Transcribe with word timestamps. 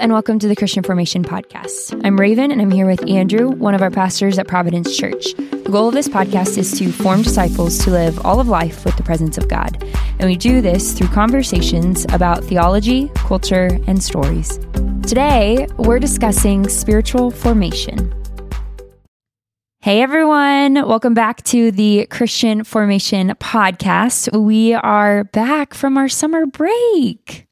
and 0.00 0.14
welcome 0.14 0.38
to 0.38 0.48
the 0.48 0.56
Christian 0.56 0.82
Formation 0.82 1.22
Podcast. 1.22 2.00
I'm 2.06 2.18
Raven, 2.18 2.50
and 2.50 2.62
I'm 2.62 2.70
here 2.70 2.86
with 2.86 3.06
Andrew, 3.06 3.50
one 3.50 3.74
of 3.74 3.82
our 3.82 3.90
pastors 3.90 4.38
at 4.38 4.48
Providence 4.48 4.96
Church. 4.96 5.34
The 5.34 5.68
goal 5.70 5.88
of 5.88 5.94
this 5.94 6.08
podcast 6.08 6.56
is 6.56 6.72
to 6.78 6.90
form 6.90 7.20
disciples 7.20 7.76
to 7.84 7.90
live 7.90 8.24
all 8.24 8.40
of 8.40 8.48
life 8.48 8.86
with 8.86 8.96
the 8.96 9.02
presence 9.02 9.36
of 9.36 9.48
God. 9.48 9.76
And 10.18 10.22
we 10.22 10.36
do 10.36 10.62
this 10.62 10.94
through 10.94 11.08
conversations 11.08 12.06
about 12.14 12.42
theology, 12.42 13.10
culture, 13.14 13.78
and 13.86 14.02
stories. 14.02 14.56
Today, 15.06 15.68
we're 15.76 15.98
discussing 15.98 16.66
spiritual 16.70 17.30
formation. 17.30 18.10
Hey 19.82 20.00
everyone, 20.00 20.74
welcome 20.88 21.12
back 21.12 21.44
to 21.44 21.70
the 21.72 22.06
Christian 22.06 22.64
Formation 22.64 23.34
Podcast. 23.38 24.34
We 24.34 24.72
are 24.72 25.24
back 25.24 25.74
from 25.74 25.98
our 25.98 26.08
summer 26.08 26.46
break. 26.46 27.48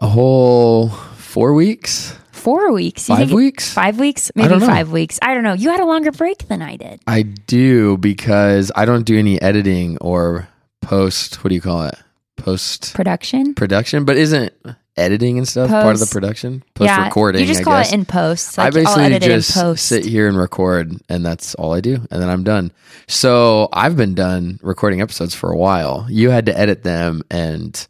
A 0.00 0.08
whole 0.08 0.92
four 1.28 1.54
weeks? 1.54 2.14
Four 2.32 2.72
weeks. 2.72 3.08
You 3.08 3.14
Five 3.16 3.28
think 3.28 3.32
it- 3.32 3.34
weeks? 3.34 3.72
Five 3.74 3.98
weeks? 4.00 4.30
Maybe 4.34 4.48
don't 4.48 4.60
know. 4.60 4.66
five 4.66 4.90
weeks. 4.92 5.18
I 5.22 5.34
don't 5.34 5.42
know. 5.42 5.54
You 5.54 5.70
had 5.70 5.80
a 5.80 5.84
longer 5.86 6.12
break 6.12 6.48
than 6.48 6.62
I 6.62 6.76
did. 6.76 7.00
I 7.06 7.22
do 7.22 7.96
because 7.98 8.70
I 8.76 8.84
don't 8.84 9.04
do 9.04 9.18
any 9.18 9.40
editing 9.42 9.98
or 10.00 10.48
post, 10.80 11.42
what 11.42 11.48
do 11.48 11.54
you 11.54 11.60
call 11.60 11.84
it? 11.84 11.96
Post 12.36 12.94
Production? 12.94 13.54
production, 13.54 14.04
but 14.04 14.16
isn't 14.16 14.52
editing 14.96 15.38
and 15.38 15.46
stuff 15.48 15.68
part 15.70 15.94
of 15.94 15.98
the 15.98 16.04
Post- 16.06 16.12
production? 16.12 16.62
Post 16.74 16.86
yeah. 16.86 17.04
recording, 17.06 17.40
You 17.40 17.46
just 17.48 17.60
I 17.60 17.64
call 17.64 17.78
guess. 17.78 17.92
it 17.92 17.94
in 17.94 18.04
post. 18.04 18.58
I 18.58 18.62
Like, 18.62 18.76
I'll 18.76 18.84
basically 18.84 19.04
edit 19.04 19.22
just 19.22 19.50
it 19.50 19.56
in 19.58 19.62
post. 19.64 19.84
sit 19.86 20.04
here 20.04 20.28
and 20.28 20.36
record, 20.38 20.92
and 21.08 21.26
that's 21.26 21.56
all 21.56 21.74
I 21.74 21.80
do, 21.80 21.94
and 22.12 22.22
then 22.22 22.28
I'm 22.28 22.44
done. 22.44 22.70
So 23.08 23.68
I've 23.72 23.96
been 23.96 24.14
done 24.14 24.60
recording 24.62 25.00
episodes 25.00 25.34
for 25.34 25.50
a 25.50 25.56
while. 25.56 26.06
You 26.08 26.30
had 26.30 26.46
to 26.46 26.56
edit 26.56 26.84
them 26.84 27.22
and 27.30 27.86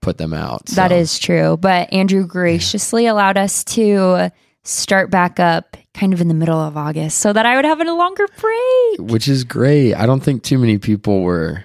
put 0.00 0.18
them 0.18 0.32
out. 0.32 0.66
That 0.66 0.90
so- 0.90 0.96
is 0.96 1.18
true. 1.18 1.56
But 1.56 1.92
Andrew 1.92 2.26
graciously 2.26 3.06
allowed 3.06 3.36
us 3.36 3.64
to 3.64 4.30
start 4.64 5.10
back 5.10 5.40
up 5.40 5.76
kind 5.94 6.12
of 6.12 6.20
in 6.20 6.28
the 6.28 6.34
middle 6.34 6.58
of 6.60 6.76
August 6.76 7.18
so 7.18 7.32
that 7.32 7.46
I 7.46 7.56
would 7.56 7.64
have 7.64 7.80
a 7.80 7.84
longer 7.92 8.26
break. 8.38 9.10
which 9.10 9.26
is 9.28 9.44
great. 9.44 9.94
I 9.94 10.06
don't 10.06 10.20
think 10.22 10.42
too 10.42 10.58
many 10.58 10.78
people 10.78 11.22
were 11.22 11.64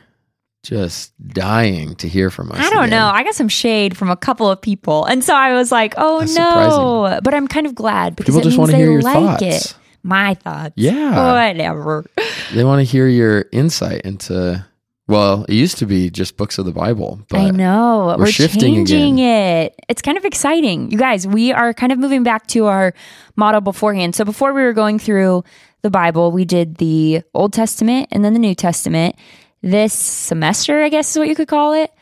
just 0.64 1.12
dying 1.28 1.96
to 1.98 2.08
hear 2.08 2.30
from 2.30 2.52
us. 2.52 2.60
I 2.60 2.70
don't 2.70 2.86
again. 2.86 2.92
know. 2.92 3.08
I 3.08 3.24
got 3.24 3.36
some 3.36 3.50
shade 3.50 3.98
from 3.98 4.10
a 4.10 4.16
couple 4.16 4.50
of 4.50 4.62
people. 4.62 5.04
And 5.06 5.22
so 5.24 5.36
I 5.36 5.54
was 5.54 5.72
like, 5.72 5.94
oh 5.98 6.22
That's 6.22 6.36
no. 6.36 7.20
But 7.22 7.34
I'm 7.34 7.48
kind 7.50 7.68
of 7.68 7.76
glad 7.76 8.16
because 8.16 8.34
People 8.36 8.42
it 8.42 8.44
just 8.46 8.58
means 8.58 8.60
want 8.60 8.72
to 8.72 8.78
they 8.78 8.84
hear 8.84 8.92
your 8.94 9.02
like 9.02 9.14
thoughts. 9.16 9.72
it. 9.72 9.76
My 10.04 10.34
thoughts. 10.36 10.74
Yeah. 10.78 11.34
Whatever. 11.50 12.06
They 12.54 12.64
want 12.64 12.80
to 12.80 12.84
hear 12.86 13.08
your 13.08 13.46
insight 13.52 14.02
into. 14.02 14.66
Well, 15.08 15.46
it 15.50 15.54
used 15.54 15.78
to 15.80 15.86
be 15.86 16.10
just 16.10 16.38
books 16.38 16.58
of 16.58 16.66
the 16.66 16.72
Bible, 16.72 17.20
but 17.30 17.40
I 17.40 17.50
know. 17.50 18.16
we're 18.18 18.26
We're, 18.26 18.32
shifting 18.32 18.86
changing 18.86 19.20
it. 19.20 19.76
It's 19.90 20.02
kind 20.02 20.18
of 20.18 20.24
exciting. 20.24 20.92
You 20.92 20.98
guys, 20.98 21.28
we 21.28 21.52
are 21.52 21.74
kind 21.74 21.92
of 21.92 22.00
moving 22.00 22.24
back 22.24 22.48
to 22.48 22.68
our 22.68 22.94
model 23.36 23.60
beforehand. 23.60 24.16
So 24.16 24.24
before 24.24 24.54
we 24.54 24.62
were 24.62 24.72
going 24.72 25.00
through 25.00 25.44
the 25.82 25.90
Bible, 25.90 26.32
we 26.32 26.46
did 26.46 26.78
the 26.78 27.22
Old 27.34 27.52
Testament 27.52 28.08
and 28.12 28.24
then 28.24 28.34
the 28.34 28.40
New 28.40 28.56
Testament. 28.56 29.16
This 29.62 29.94
semester, 29.94 30.82
I 30.82 30.90
guess 30.90 31.12
is 31.12 31.18
what 31.18 31.28
you 31.28 31.36
could 31.36 31.48
call 31.48 31.74
it. 31.74 31.93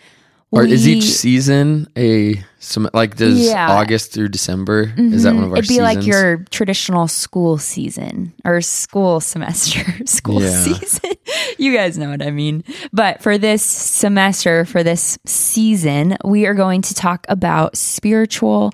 Or 0.52 0.64
is 0.66 0.88
each 0.88 1.04
season 1.06 1.88
a 1.98 2.44
some 2.60 2.90
like 2.94 3.16
does 3.16 3.40
Yeah. 3.48 3.68
Mm-hmm. 3.70 3.78
August 3.80 4.12
through 4.14 4.30
December? 4.30 4.94
Is 4.98 5.24
that 5.24 5.34
one 5.34 5.46
of 5.46 5.52
our 5.52 5.58
It'd 5.58 5.70
be 5.70 5.76
seasons? 5.76 5.96
like 5.96 6.06
your 6.06 6.38
traditional 6.52 7.08
school 7.08 7.58
season 7.58 8.34
or 8.46 8.62
school 8.62 9.20
semester, 9.22 9.84
school 10.06 10.42
Yeah. 10.42 10.50
season. 10.64 11.12
you 11.58 11.74
guys 11.76 11.98
know 11.98 12.10
what 12.10 12.22
I 12.22 12.32
mean. 12.32 12.64
But 12.94 13.22
for 13.24 13.38
this 13.38 13.64
semester, 13.64 14.66
for 14.66 14.84
this 14.84 15.18
season, 15.26 16.18
we 16.26 16.46
are 16.46 16.54
going 16.54 16.82
to 16.84 16.94
talk 16.94 17.26
about 17.30 17.78
spiritual 17.78 18.72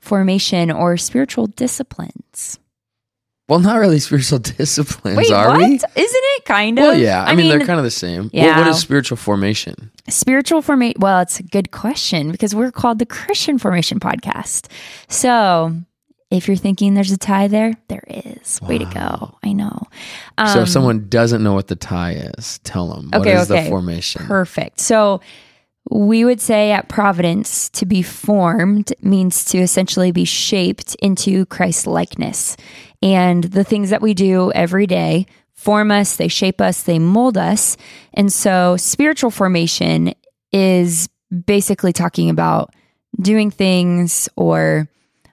formation 0.00 0.70
or 0.70 0.96
spiritual 0.96 1.46
disciplines. 1.48 2.58
Well, 3.48 3.60
not 3.60 3.78
really 3.78 3.98
spiritual 3.98 4.38
disciplines, 4.58 5.16
Wait, 5.16 5.32
are 5.32 5.48
what? 5.48 5.58
we? 5.58 5.74
Isn't 5.74 5.86
it 5.96 6.44
kind 6.44 6.78
of? 6.78 6.82
Well, 6.82 6.98
yeah. 6.98 7.24
I, 7.24 7.34
mean, 7.34 7.48
they're 7.48 7.66
kind 7.66 7.78
of 7.78 7.84
the 7.84 7.90
same. 7.90 8.24
What- 8.24 8.32
what 8.34 8.42
yeah. 8.42 8.68
is 8.68 8.78
spiritual 8.78 9.16
formation? 9.16 9.90
spiritual 10.08 10.62
formation. 10.62 11.00
Well, 11.00 11.20
it's 11.20 11.38
a 11.38 11.42
good 11.42 11.70
question 11.70 12.30
because 12.32 12.54
we're 12.54 12.70
called 12.70 12.98
the 12.98 13.06
Christian 13.06 13.58
Formation 13.58 14.00
Podcast. 14.00 14.68
So 15.08 15.74
if 16.30 16.46
you're 16.46 16.56
thinking 16.56 16.94
there's 16.94 17.12
a 17.12 17.18
tie 17.18 17.48
there, 17.48 17.74
there 17.88 18.04
is. 18.06 18.60
Way 18.62 18.78
to 18.78 18.84
go. 18.86 19.36
I 19.42 19.52
know. 19.52 19.82
so 20.38 20.44
Um, 20.44 20.58
if 20.60 20.68
someone 20.68 21.08
doesn't 21.08 21.42
know 21.42 21.54
what 21.54 21.68
the 21.68 21.76
tie 21.76 22.12
is, 22.36 22.58
tell 22.64 22.88
them. 22.88 23.10
Okay, 23.14 23.34
what 23.34 23.42
is 23.42 23.50
okay. 23.50 23.64
the 23.64 23.68
formation? 23.70 24.26
Perfect. 24.26 24.80
So 24.80 25.20
we 25.90 26.24
would 26.24 26.40
say 26.40 26.72
at 26.72 26.88
Providence 26.88 27.70
to 27.70 27.86
be 27.86 28.02
formed 28.02 28.92
means 29.00 29.44
to 29.46 29.58
essentially 29.58 30.12
be 30.12 30.24
shaped 30.26 30.94
into 30.96 31.46
Christ 31.46 31.86
likeness. 31.86 32.56
And 33.02 33.44
the 33.44 33.64
things 33.64 33.90
that 33.90 34.02
we 34.02 34.14
do 34.14 34.50
every 34.52 34.86
day 34.86 35.26
form 35.54 35.90
us, 35.90 36.16
they 36.16 36.28
shape 36.28 36.60
us, 36.60 36.82
they 36.82 36.98
mold 36.98 37.36
us. 37.36 37.76
And 38.14 38.32
so 38.32 38.76
spiritual 38.76 39.30
formation 39.30 40.14
is 40.52 41.08
basically 41.46 41.92
talking 41.92 42.30
about 42.30 42.72
doing 43.20 43.50
things 43.50 44.28
or 44.36 44.88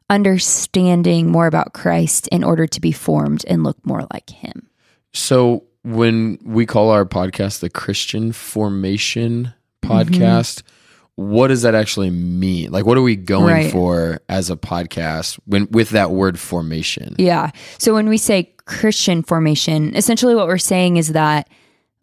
understanding 0.10 1.32
more 1.32 1.48
about 1.48 1.74
Christ 1.74 2.28
in 2.30 2.44
order 2.44 2.68
to 2.68 2.82
be 2.82 2.92
formed 2.92 3.44
and 3.48 3.64
look 3.64 3.84
more 3.86 4.08
like 4.14 4.30
him. 4.30 4.70
So 5.14 5.64
when 5.84 6.40
we 6.44 6.66
call 6.66 6.90
our 6.90 7.06
podcast 7.06 7.60
the 7.60 7.70
Christian 7.70 8.32
Formation 8.32 9.54
Mm-hmm. 10.62 10.75
What 11.16 11.48
does 11.48 11.62
that 11.62 11.76
actually 11.76 12.10
mean? 12.10 12.72
Like, 12.72 12.86
what 12.86 12.98
are 12.98 13.02
we 13.02 13.16
going 13.16 13.46
Right. 13.46 13.72
for 13.72 14.20
as 14.28 14.50
a 14.50 14.58
podcast 14.58 15.40
when 15.46 15.68
with 15.72 15.92
that 15.92 16.12
word 16.12 16.38
formation? 16.38 17.16
Yeah. 17.18 17.52
So 17.78 17.94
when 17.94 18.10
we 18.10 18.18
say 18.18 18.52
Christian 18.66 19.24
formation, 19.24 19.96
essentially 19.96 20.36
what 20.36 20.48
we're 20.48 20.58
saying 20.58 20.98
is 20.98 21.14
that 21.14 21.48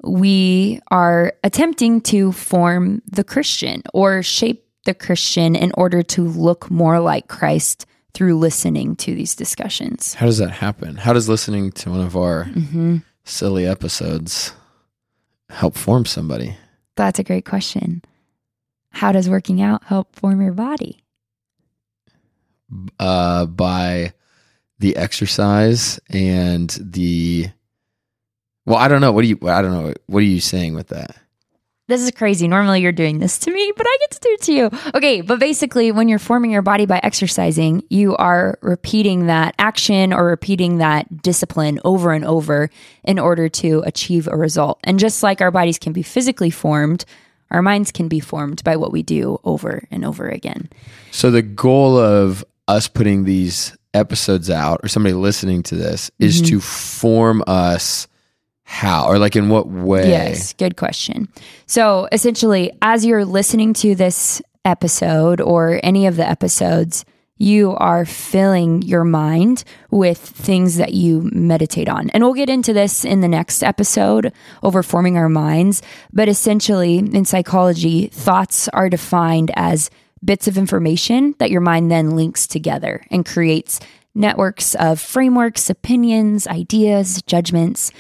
we 0.03 0.81
are 0.91 1.33
attempting 1.45 2.01
to 2.03 2.33
form 2.33 3.03
the 3.11 3.22
Christian 3.22 3.83
or 3.93 4.22
shape 4.22 4.65
the 4.87 4.95
Christian 4.95 5.55
in 5.55 5.72
order 5.77 6.03
to 6.03 6.22
look 6.27 6.71
more 6.71 6.99
like 6.99 7.28
Christ 7.28 7.87
through 8.15 8.39
listening 8.39 8.97
to 8.97 9.15
these 9.15 9.34
discussions. 9.37 10.15
How 10.15 10.27
does 10.27 10.39
that 10.39 10.51
happen? 10.51 10.97
How 10.97 11.12
does 11.12 11.28
listening 11.28 11.71
to 11.72 11.91
one 11.91 12.01
of 12.01 12.17
our 12.17 12.45
hmm 12.45 12.99
silly 13.25 13.65
episodes 13.67 14.53
help 15.51 15.77
form 15.77 16.05
somebody? 16.05 16.56
That's 16.97 17.19
a 17.21 17.25
great 17.25 17.45
question. 17.45 18.03
How 18.92 19.12
does 19.12 19.28
working 19.28 19.60
out 19.60 19.84
help 19.84 20.14
form 20.14 20.41
your 20.41 20.53
body? 20.53 21.03
Uh, 22.98 23.47
by 23.47 24.12
the 24.78 24.97
exercise 24.97 26.00
and 26.10 26.70
the 26.80 27.48
well, 28.64 28.78
I 28.78 28.88
don't 28.88 29.00
know. 29.00 29.12
What 29.12 29.22
do 29.22 29.28
you? 29.28 29.38
I 29.44 29.60
don't 29.60 29.72
know. 29.72 29.94
What 30.06 30.20
are 30.20 30.26
you 30.26 30.41
saying 30.41 30.75
with 30.75 30.88
that? 30.88 31.16
This 31.88 32.00
is 32.00 32.12
crazy. 32.12 32.47
Normally 32.47 32.80
you're 32.80 32.92
doing 32.92 33.19
this 33.19 33.38
to 33.41 33.53
me, 33.53 33.72
but 33.76 33.84
I 33.86 33.97
get 34.00 34.10
to 34.12 34.20
do 34.20 34.28
it 34.30 34.42
to 34.42 34.53
you. 34.53 34.70
Okay, 34.94 35.20
but 35.20 35.41
basically, 35.41 35.91
when 35.91 36.09
you're 36.09 36.20
forming 36.20 36.53
your 36.53 36.62
body 36.62 36.86
by 36.86 37.00
exercising, 37.03 37.82
you 37.91 38.16
are 38.16 38.59
repeating 38.62 39.26
that 39.26 39.54
action 39.59 40.12
or 40.12 40.24
repeating 40.24 40.78
that 40.78 41.22
discipline 41.22 41.80
over 41.84 42.12
and 42.12 42.24
over 42.24 42.70
in 43.03 43.19
order 43.19 43.48
to 43.48 43.82
achieve 43.84 44.28
a 44.28 44.36
result. 44.36 44.78
And 44.84 44.98
just 44.98 45.22
like 45.22 45.41
our 45.41 45.50
bodies 45.50 45.78
can 45.78 45.92
be 45.92 46.03
physically 46.03 46.50
formed, 46.50 47.04
our 47.53 47.63
minds 47.63 47.93
can 47.93 48.09
be 48.09 48.19
formed 48.19 48.65
by 48.65 48.75
what 48.77 48.91
we 48.91 49.03
do 49.05 49.39
over 49.45 49.87
and 49.93 50.05
over 50.05 50.29
again. 50.29 50.69
So 51.13 51.31
the 51.31 51.43
goal 51.43 51.97
of 51.99 52.45
us 52.67 52.89
putting 52.89 53.23
these 53.25 53.77
episodes 53.95 54.51
out 54.51 54.81
or 54.83 54.89
somebody 54.89 55.13
listening 55.13 55.63
to 55.65 55.77
this 55.77 56.11
is 56.19 56.43
Mm-hmm. 56.43 56.47
to 56.57 56.61
form 56.61 57.45
us 57.47 58.09
how 58.65 59.07
or 59.07 59.19
like 59.19 59.37
in 59.37 59.49
what 59.51 59.69
way? 59.69 60.09
Yes, 60.09 60.54
good 60.54 60.77
question. 60.77 61.28
So 61.66 62.09
essentially, 62.10 62.72
as 62.81 63.04
you're 63.04 63.25
listening 63.27 63.75
to 63.75 63.95
this 63.95 64.41
episode 64.65 65.41
or 65.41 65.78
any 65.83 66.07
of 66.07 66.16
the 66.16 66.27
episodes, 66.27 67.05
you 67.42 67.72
are 67.72 68.04
filling 68.04 68.83
your 68.83 69.03
mind 69.03 69.65
with 69.91 70.18
things 70.18 70.77
that 70.77 70.94
you 70.94 71.28
meditate 71.33 71.89
on. 71.89 72.09
And 72.10 72.22
we'll 72.22 72.34
get 72.34 72.48
into 72.48 72.72
this 72.72 73.04
in 73.04 73.21
the 73.21 73.28
next 73.28 73.65
episode 73.65 74.33
over 74.62 74.83
forming 74.83 75.16
our 75.16 75.28
minds. 75.28 75.83
But 76.12 76.28
essentially, 76.28 76.98
in 76.98 77.24
psychology, 77.24 78.06
thoughts 78.06 78.68
are 78.68 78.89
defined 78.89 79.50
as 79.56 79.91
bits 80.24 80.47
of 80.47 80.56
information 80.56 81.34
that 81.39 81.50
your 81.50 81.60
mind 81.60 81.91
then 81.91 82.10
links 82.10 82.47
together 82.47 83.04
and 83.10 83.27
creates 83.27 83.80
networks 84.15 84.77
of 84.77 85.00
frameworks, 85.00 85.68
opinions, 85.68 86.47
ideas, 86.47 87.22
judgments. 87.22 87.91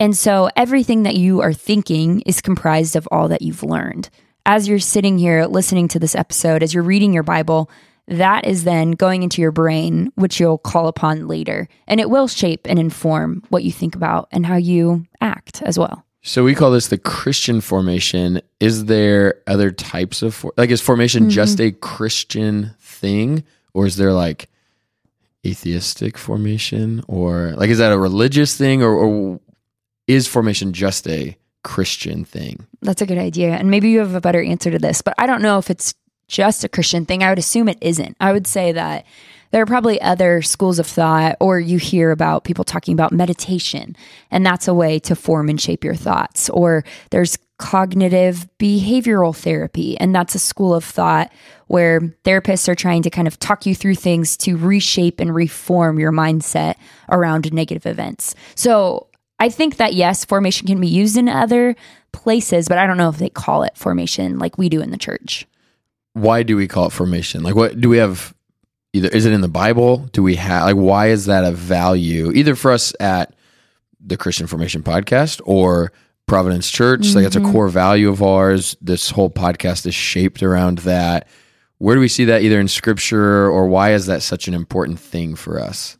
And 0.00 0.16
so 0.16 0.50
everything 0.56 1.04
that 1.04 1.16
you 1.16 1.40
are 1.40 1.52
thinking 1.52 2.22
is 2.22 2.40
comprised 2.40 2.96
of 2.96 3.06
all 3.12 3.28
that 3.28 3.42
you've 3.42 3.62
learned. 3.62 4.10
As 4.44 4.66
you're 4.66 4.78
sitting 4.80 5.18
here 5.18 5.44
listening 5.44 5.86
to 5.88 6.00
this 6.00 6.16
episode, 6.16 6.62
as 6.64 6.74
you're 6.74 6.82
reading 6.82 7.12
your 7.12 7.22
Bible, 7.22 7.70
that 8.08 8.46
is 8.46 8.64
then 8.64 8.92
going 8.92 9.22
into 9.22 9.40
your 9.42 9.52
brain, 9.52 10.10
which 10.14 10.40
you'll 10.40 10.58
call 10.58 10.88
upon 10.88 11.28
later. 11.28 11.68
And 11.86 12.00
it 12.00 12.10
will 12.10 12.26
shape 12.28 12.66
and 12.68 12.78
inform 12.78 13.42
what 13.50 13.64
you 13.64 13.72
think 13.72 13.94
about 13.94 14.28
and 14.32 14.44
how 14.46 14.56
you 14.56 15.04
act 15.20 15.62
as 15.62 15.78
well. 15.78 16.04
So 16.22 16.42
we 16.44 16.54
call 16.54 16.70
this 16.70 16.88
the 16.88 16.98
Christian 16.98 17.60
formation. 17.60 18.40
Is 18.60 18.86
there 18.86 19.42
other 19.46 19.70
types 19.70 20.22
of 20.22 20.34
for- 20.34 20.52
like 20.56 20.70
is 20.70 20.80
formation 20.80 21.24
Mm-hmm. 21.24 21.30
just 21.30 21.60
a 21.60 21.70
Christian 21.70 22.74
thing 22.80 23.44
or 23.72 23.86
is 23.86 23.96
there 23.96 24.12
like 24.12 24.48
atheistic 25.46 26.18
formation 26.18 27.02
or 27.08 27.54
like 27.56 27.70
is 27.70 27.78
that 27.78 27.92
a 27.92 27.98
religious 27.98 28.56
thing 28.56 28.82
or, 28.82 28.92
or 28.92 29.40
is 30.06 30.26
formation 30.26 30.72
just 30.72 31.06
a 31.08 31.36
Christian 31.64 32.24
thing? 32.24 32.66
That's 32.82 33.02
a 33.02 33.06
good 33.06 33.18
idea. 33.18 33.52
And 33.54 33.70
maybe 33.70 33.90
you 33.90 33.98
have 34.00 34.14
a 34.14 34.20
better 34.20 34.42
answer 34.42 34.70
to 34.70 34.78
this, 34.78 35.02
but 35.02 35.14
I 35.18 35.26
don't 35.26 35.42
know 35.42 35.58
if 35.58 35.70
it's 35.70 35.94
just 36.28 36.62
a 36.62 36.68
Christian 36.68 37.04
thing. 37.06 37.22
I 37.22 37.30
would 37.30 37.38
assume 37.38 37.68
it 37.68 37.78
isn't. 37.80 38.16
I 38.20 38.32
would 38.32 38.46
say 38.46 38.72
that 38.72 39.04
there 39.50 39.62
are 39.62 39.66
probably 39.66 40.00
other 40.00 40.42
schools 40.42 40.78
of 40.78 40.86
thought, 40.86 41.36
or 41.40 41.58
you 41.58 41.78
hear 41.78 42.10
about 42.10 42.44
people 42.44 42.64
talking 42.64 42.92
about 42.92 43.12
meditation, 43.12 43.96
and 44.30 44.44
that's 44.44 44.68
a 44.68 44.74
way 44.74 44.98
to 45.00 45.16
form 45.16 45.48
and 45.48 45.60
shape 45.60 45.84
your 45.84 45.94
thoughts. 45.94 46.50
Or 46.50 46.84
there's 47.10 47.38
cognitive 47.56 48.46
behavioral 48.58 49.34
therapy, 49.34 49.98
and 49.98 50.14
that's 50.14 50.34
a 50.34 50.38
school 50.38 50.74
of 50.74 50.84
thought 50.84 51.32
where 51.66 52.00
therapists 52.24 52.68
are 52.68 52.74
trying 52.74 53.02
to 53.02 53.10
kind 53.10 53.26
of 53.26 53.38
talk 53.40 53.64
you 53.64 53.74
through 53.74 53.94
things 53.94 54.36
to 54.36 54.56
reshape 54.56 55.18
and 55.18 55.34
reform 55.34 55.98
your 55.98 56.12
mindset 56.12 56.74
around 57.08 57.52
negative 57.52 57.86
events. 57.86 58.34
So 58.54 59.06
I 59.38 59.48
think 59.48 59.76
that 59.76 59.94
yes, 59.94 60.24
formation 60.24 60.66
can 60.66 60.80
be 60.80 60.88
used 60.88 61.16
in 61.16 61.28
other 61.28 61.74
places, 62.12 62.68
but 62.68 62.78
I 62.78 62.86
don't 62.86 62.96
know 62.96 63.08
if 63.08 63.18
they 63.18 63.30
call 63.30 63.62
it 63.62 63.76
formation 63.76 64.38
like 64.38 64.58
we 64.58 64.68
do 64.68 64.80
in 64.80 64.90
the 64.90 64.98
church. 64.98 65.46
Why 66.18 66.42
do 66.42 66.56
we 66.56 66.68
call 66.68 66.86
it 66.86 66.92
formation? 66.92 67.42
Like, 67.42 67.54
what 67.54 67.80
do 67.80 67.88
we 67.88 67.98
have? 67.98 68.34
Either 68.92 69.08
is 69.08 69.26
it 69.26 69.32
in 69.32 69.42
the 69.42 69.48
Bible? 69.48 70.08
Do 70.12 70.22
we 70.22 70.36
have 70.36 70.64
like 70.64 70.76
why 70.76 71.08
is 71.08 71.26
that 71.26 71.44
a 71.44 71.52
value 71.52 72.32
either 72.32 72.54
for 72.54 72.72
us 72.72 72.94
at 73.00 73.34
the 74.00 74.16
Christian 74.16 74.46
Formation 74.46 74.82
Podcast 74.82 75.40
or 75.44 75.92
Providence 76.26 76.70
Church? 76.70 77.00
Mm-hmm. 77.00 77.16
Like, 77.16 77.26
it's 77.26 77.36
a 77.36 77.40
core 77.40 77.68
value 77.68 78.08
of 78.08 78.22
ours. 78.22 78.76
This 78.80 79.10
whole 79.10 79.30
podcast 79.30 79.86
is 79.86 79.94
shaped 79.94 80.42
around 80.42 80.78
that. 80.78 81.28
Where 81.78 81.94
do 81.94 82.00
we 82.00 82.08
see 82.08 82.24
that 82.24 82.42
either 82.42 82.58
in 82.58 82.68
Scripture 82.68 83.48
or 83.48 83.66
why 83.68 83.92
is 83.92 84.06
that 84.06 84.22
such 84.22 84.48
an 84.48 84.54
important 84.54 84.98
thing 84.98 85.36
for 85.36 85.60
us? 85.60 85.98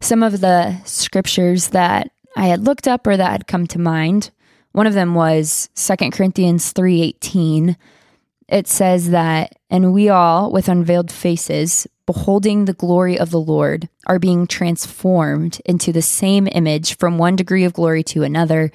Some 0.00 0.22
of 0.22 0.40
the 0.40 0.76
scriptures 0.84 1.68
that 1.68 2.10
I 2.36 2.46
had 2.46 2.64
looked 2.64 2.86
up 2.86 3.06
or 3.06 3.16
that 3.16 3.30
had 3.30 3.46
come 3.46 3.66
to 3.68 3.78
mind. 3.78 4.30
One 4.72 4.86
of 4.86 4.94
them 4.94 5.14
was 5.14 5.70
2 5.74 6.12
Corinthians 6.12 6.72
3:18. 6.72 7.76
It 8.48 8.68
says 8.68 9.10
that 9.10 9.55
and 9.70 9.92
we 9.92 10.08
all 10.08 10.52
with 10.52 10.68
unveiled 10.68 11.10
faces 11.10 11.86
beholding 12.06 12.64
the 12.64 12.72
glory 12.72 13.18
of 13.18 13.30
the 13.30 13.40
Lord 13.40 13.88
are 14.06 14.18
being 14.18 14.46
transformed 14.46 15.60
into 15.64 15.92
the 15.92 16.02
same 16.02 16.46
image 16.52 16.96
from 16.96 17.18
one 17.18 17.36
degree 17.36 17.64
of 17.64 17.72
glory 17.72 18.04
to 18.04 18.22
another. 18.22 18.70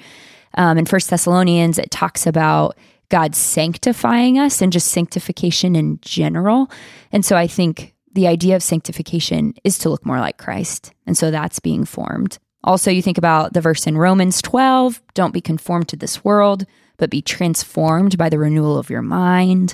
Um, 0.55 0.77
in 0.77 0.85
First 0.85 1.09
Thessalonians, 1.09 1.79
it 1.79 1.91
talks 1.91 2.27
about 2.27 2.77
God 3.07 3.35
sanctifying 3.35 4.37
us 4.37 4.61
and 4.61 4.71
just 4.71 4.89
sanctification 4.89 5.75
in 5.75 5.99
general. 6.01 6.69
And 7.11 7.25
so 7.25 7.37
I 7.37 7.47
think 7.47 7.93
the 8.13 8.27
idea 8.27 8.57
of 8.57 8.63
sanctification 8.63 9.53
is 9.63 9.77
to 9.79 9.89
look 9.89 10.05
more 10.05 10.19
like 10.19 10.37
Christ. 10.37 10.93
And 11.07 11.17
so 11.17 11.31
that's 11.31 11.59
being 11.59 11.85
formed. 11.85 12.37
Also, 12.63 12.91
you 12.91 13.01
think 13.01 13.17
about 13.17 13.53
the 13.53 13.61
verse 13.61 13.87
in 13.87 13.97
Romans 13.97 14.41
12 14.41 15.01
don't 15.13 15.33
be 15.33 15.41
conformed 15.41 15.87
to 15.89 15.95
this 15.95 16.23
world, 16.23 16.65
but 16.97 17.09
be 17.09 17.21
transformed 17.21 18.17
by 18.17 18.29
the 18.29 18.37
renewal 18.37 18.77
of 18.77 18.89
your 18.89 19.01
mind. 19.01 19.73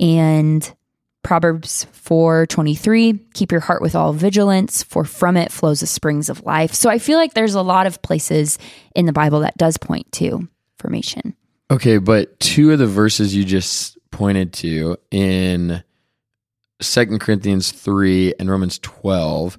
And 0.00 0.72
Proverbs 1.22 1.86
4:23, 1.92 3.20
keep 3.34 3.52
your 3.52 3.60
heart 3.60 3.82
with 3.82 3.94
all 3.94 4.12
vigilance, 4.12 4.82
for 4.82 5.04
from 5.04 5.36
it 5.36 5.52
flows 5.52 5.80
the 5.80 5.86
springs 5.86 6.28
of 6.28 6.44
life. 6.44 6.74
So 6.74 6.88
I 6.88 6.98
feel 6.98 7.18
like 7.18 7.34
there's 7.34 7.54
a 7.54 7.62
lot 7.62 7.86
of 7.86 8.00
places 8.02 8.58
in 8.96 9.06
the 9.06 9.12
Bible 9.12 9.40
that 9.40 9.58
does 9.58 9.76
point 9.76 10.10
to 10.12 10.48
formation. 10.78 11.34
Okay, 11.70 11.98
but 11.98 12.40
two 12.40 12.72
of 12.72 12.78
the 12.78 12.86
verses 12.86 13.36
you 13.36 13.44
just 13.44 13.98
pointed 14.10 14.52
to 14.54 14.96
in 15.10 15.84
Second 16.80 17.20
Corinthians 17.20 17.70
3 17.70 18.34
and 18.38 18.50
Romans 18.50 18.78
12 18.80 19.58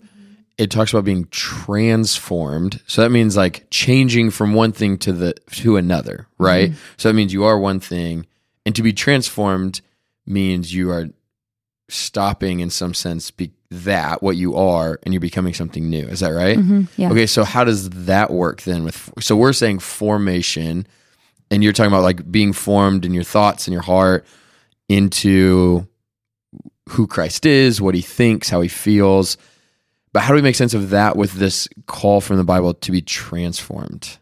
it 0.58 0.70
talks 0.70 0.94
about 0.94 1.06
being 1.06 1.26
transformed. 1.32 2.82
So 2.86 3.02
that 3.02 3.10
means 3.10 3.36
like 3.36 3.66
changing 3.72 4.30
from 4.30 4.54
one 4.54 4.74
thing 4.74 5.00
to 5.00 5.12
the 5.12 5.34
to 5.54 5.76
another, 5.78 6.28
right? 6.38 6.70
Mm-hmm. 6.70 6.80
So 6.98 7.10
that 7.10 7.16
means 7.16 7.34
you 7.34 7.46
are 7.46 7.58
one 7.58 7.80
thing 7.80 8.28
and 8.64 8.76
to 8.76 8.84
be 8.84 8.94
transformed 8.94 9.82
means 10.26 10.74
you 10.74 10.92
are 10.92 11.08
stopping 11.90 12.60
in 12.62 12.70
some 12.70 12.94
sense 12.94 13.32
be 13.32 13.52
that 13.70 14.22
what 14.22 14.36
you 14.36 14.56
are 14.56 15.00
and 15.04 15.14
you're 15.14 15.22
becoming 15.22 15.54
something 15.54 15.90
new. 15.90 16.06
Is 16.06 16.20
that 16.22 16.30
right? 16.30 16.58
Mm-hmm, 16.58 16.84
yeah. 16.98 17.12
Okay, 17.12 17.26
so 17.26 17.44
how 17.44 17.64
does 17.64 17.90
that 17.90 18.32
work 18.32 18.62
then 18.64 18.84
with 18.84 19.12
so 19.20 19.36
we're 19.36 19.54
saying 19.54 19.80
formation 19.80 20.86
and 21.50 21.64
you're 21.64 21.74
talking 21.74 21.92
about 21.92 22.04
like 22.04 22.30
being 22.32 22.54
formed 22.54 23.06
in 23.06 23.14
your 23.14 23.24
thoughts 23.24 23.68
and 23.68 23.74
your 23.74 23.82
heart 23.82 24.26
into 24.90 25.88
who 26.90 27.08
Christ 27.08 27.46
is, 27.46 27.82
what 27.82 27.96
he 27.96 28.02
thinks, 28.02 28.50
how 28.50 28.62
he 28.62 28.68
feels 28.68 29.38
but 30.14 30.24
how 30.24 30.30
do 30.30 30.36
we 30.36 30.42
make 30.42 30.56
sense 30.56 30.74
of 30.74 30.90
that 30.90 31.16
with 31.16 31.34
this 31.34 31.68
call 31.88 32.22
from 32.22 32.38
the 32.38 32.44
Bible 32.44 32.74
to 32.74 32.92
be 32.92 33.02
transformed? 33.02 34.18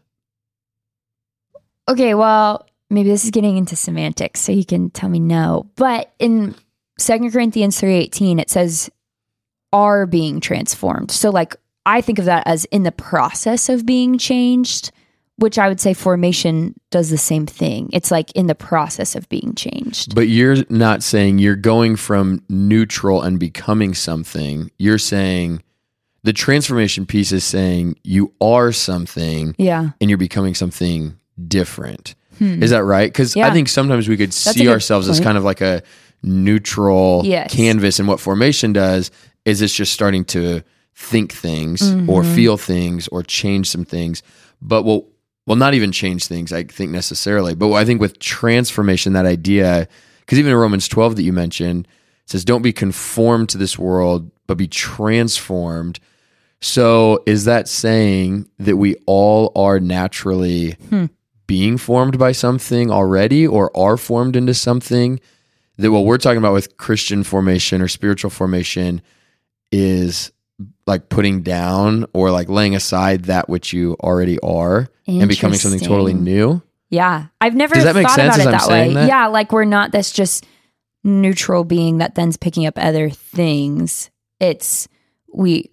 Okay, 1.88 2.14
well, 2.14 2.66
maybe 2.90 3.08
this 3.08 3.24
is 3.24 3.30
getting 3.30 3.56
into 3.56 3.76
semantics, 3.76 4.40
so 4.40 4.52
you 4.52 4.64
can 4.64 4.90
tell 4.90 5.08
me 5.08 5.20
no. 5.20 5.70
But 5.76 6.12
in 6.18 6.54
Second 6.98 7.32
Corinthians 7.32 7.80
3:18, 7.80 8.38
it 8.38 8.50
says 8.50 8.90
are 9.72 10.06
being 10.06 10.40
transformed. 10.40 11.10
So 11.10 11.30
like 11.30 11.56
I 11.86 12.00
think 12.00 12.18
of 12.18 12.24
that 12.26 12.46
as 12.46 12.64
in 12.66 12.82
the 12.82 12.92
process 12.92 13.68
of 13.68 13.86
being 13.86 14.18
changed, 14.18 14.90
which 15.36 15.58
I 15.58 15.68
would 15.68 15.80
say 15.80 15.94
formation 15.94 16.74
does 16.90 17.08
the 17.08 17.16
same 17.16 17.46
thing. 17.46 17.88
It's 17.92 18.10
like 18.10 18.32
in 18.32 18.46
the 18.46 18.54
process 18.54 19.14
of 19.14 19.28
being 19.28 19.54
changed. 19.54 20.14
But 20.14 20.28
you're 20.28 20.56
not 20.68 21.02
saying 21.02 21.38
you're 21.38 21.56
going 21.56 21.96
from 21.96 22.42
neutral 22.48 23.22
and 23.22 23.38
becoming 23.38 23.94
something. 23.94 24.70
You're 24.76 24.98
saying 24.98 25.62
the 26.22 26.32
transformation 26.32 27.06
piece 27.06 27.32
is 27.32 27.44
saying 27.44 27.96
you 28.04 28.32
are 28.40 28.72
something 28.72 29.54
yeah 29.58 29.90
and 30.00 30.10
you're 30.10 30.18
becoming 30.18 30.54
something 30.54 31.18
different 31.48 32.14
hmm. 32.40 32.62
is 32.62 32.70
that 32.70 32.82
right 32.82 33.12
because 33.12 33.36
yeah. 33.36 33.46
i 33.46 33.50
think 33.52 33.68
sometimes 33.68 34.08
we 34.08 34.16
could 34.16 34.30
That's 34.30 34.56
see 34.56 34.68
ourselves 34.68 35.06
point. 35.06 35.20
as 35.20 35.24
kind 35.24 35.38
of 35.38 35.44
like 35.44 35.60
a 35.60 35.82
neutral 36.22 37.22
yes. 37.24 37.54
canvas 37.54 37.98
and 37.98 38.08
what 38.08 38.18
formation 38.18 38.72
does 38.72 39.12
is 39.44 39.62
it's 39.62 39.74
just 39.74 39.92
starting 39.92 40.24
to 40.24 40.62
think 40.94 41.32
things 41.32 41.80
mm-hmm. 41.80 42.10
or 42.10 42.24
feel 42.24 42.56
things 42.56 43.08
or 43.08 43.22
change 43.22 43.70
some 43.70 43.84
things 43.84 44.22
but 44.60 44.82
well 44.82 45.06
well 45.46 45.56
not 45.56 45.74
even 45.74 45.92
change 45.92 46.26
things 46.26 46.52
i 46.52 46.62
think 46.62 46.90
necessarily 46.90 47.54
but 47.54 47.72
i 47.72 47.84
think 47.84 48.00
with 48.00 48.18
transformation 48.18 49.12
that 49.14 49.26
idea 49.26 49.88
because 50.20 50.38
even 50.38 50.52
in 50.52 50.58
romans 50.58 50.88
12 50.88 51.16
that 51.16 51.22
you 51.22 51.32
mentioned 51.32 51.86
says 52.26 52.44
don't 52.44 52.62
be 52.62 52.72
conformed 52.72 53.48
to 53.48 53.58
this 53.58 53.78
world 53.78 54.30
but 54.46 54.58
be 54.58 54.68
transformed 54.68 56.00
so 56.60 57.22
is 57.24 57.46
that 57.46 57.66
saying 57.66 58.46
that 58.58 58.76
we 58.76 58.94
all 59.06 59.52
are 59.56 59.80
naturally 59.80 60.72
hmm. 60.90 61.06
Being 61.50 61.76
formed 61.76 62.16
by 62.16 62.30
something 62.30 62.92
already 62.92 63.44
or 63.44 63.76
are 63.76 63.96
formed 63.96 64.36
into 64.36 64.54
something 64.54 65.18
that 65.78 65.90
what 65.90 66.04
we're 66.04 66.16
talking 66.16 66.38
about 66.38 66.52
with 66.52 66.76
Christian 66.76 67.24
formation 67.24 67.82
or 67.82 67.88
spiritual 67.88 68.30
formation 68.30 69.02
is 69.72 70.30
like 70.86 71.08
putting 71.08 71.42
down 71.42 72.06
or 72.12 72.30
like 72.30 72.48
laying 72.48 72.76
aside 72.76 73.24
that 73.24 73.48
which 73.48 73.72
you 73.72 73.96
already 74.00 74.38
are 74.44 74.86
and 75.08 75.28
becoming 75.28 75.58
something 75.58 75.80
totally 75.80 76.14
new? 76.14 76.62
Yeah. 76.88 77.26
I've 77.40 77.56
never 77.56 77.74
Does 77.74 77.82
that 77.82 77.96
make 77.96 78.06
thought 78.06 78.14
sense 78.14 78.36
about 78.36 78.46
it 78.46 78.50
that 78.52 78.68
way. 78.68 78.94
That? 78.94 79.08
Yeah, 79.08 79.26
like 79.26 79.50
we're 79.50 79.64
not 79.64 79.90
this 79.90 80.12
just 80.12 80.46
neutral 81.02 81.64
being 81.64 81.98
that 81.98 82.14
then's 82.14 82.36
picking 82.36 82.64
up 82.64 82.74
other 82.76 83.10
things. 83.10 84.08
It's 84.38 84.86
we 85.34 85.68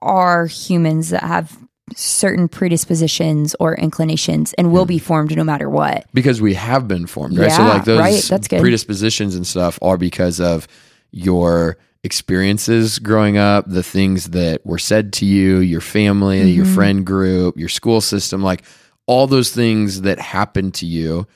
are 0.00 0.46
humans 0.46 1.10
that 1.10 1.22
have 1.22 1.56
certain 1.94 2.48
predispositions 2.48 3.54
or 3.60 3.74
inclinations 3.74 4.52
and 4.54 4.72
will 4.72 4.86
be 4.86 4.98
hmm. 4.98 5.04
formed 5.04 5.36
no 5.36 5.44
matter 5.44 5.68
what. 5.68 6.06
Because 6.14 6.40
we 6.40 6.54
have 6.54 6.88
been 6.88 7.06
formed, 7.06 7.38
right? 7.38 7.48
Yeah, 7.48 7.56
so 7.56 7.64
like 7.64 7.84
those 7.84 7.98
right. 7.98 8.22
That's 8.22 8.48
good. 8.48 8.60
predispositions 8.60 9.34
and 9.34 9.46
stuff 9.46 9.78
are 9.82 9.96
because 9.96 10.40
of 10.40 10.66
your 11.10 11.76
experiences 12.04 12.98
growing 12.98 13.36
up, 13.36 13.64
the 13.68 13.82
things 13.82 14.30
that 14.30 14.64
were 14.66 14.78
said 14.78 15.12
to 15.14 15.26
you, 15.26 15.58
your 15.58 15.80
family, 15.80 16.40
mm-hmm. 16.40 16.56
your 16.56 16.64
friend 16.64 17.06
group, 17.06 17.56
your 17.56 17.68
school 17.68 18.00
system, 18.00 18.42
like 18.42 18.62
all 19.06 19.26
those 19.26 19.52
things 19.52 20.02
that 20.02 20.18
happen 20.18 20.72
to 20.72 20.86
you 20.86 21.26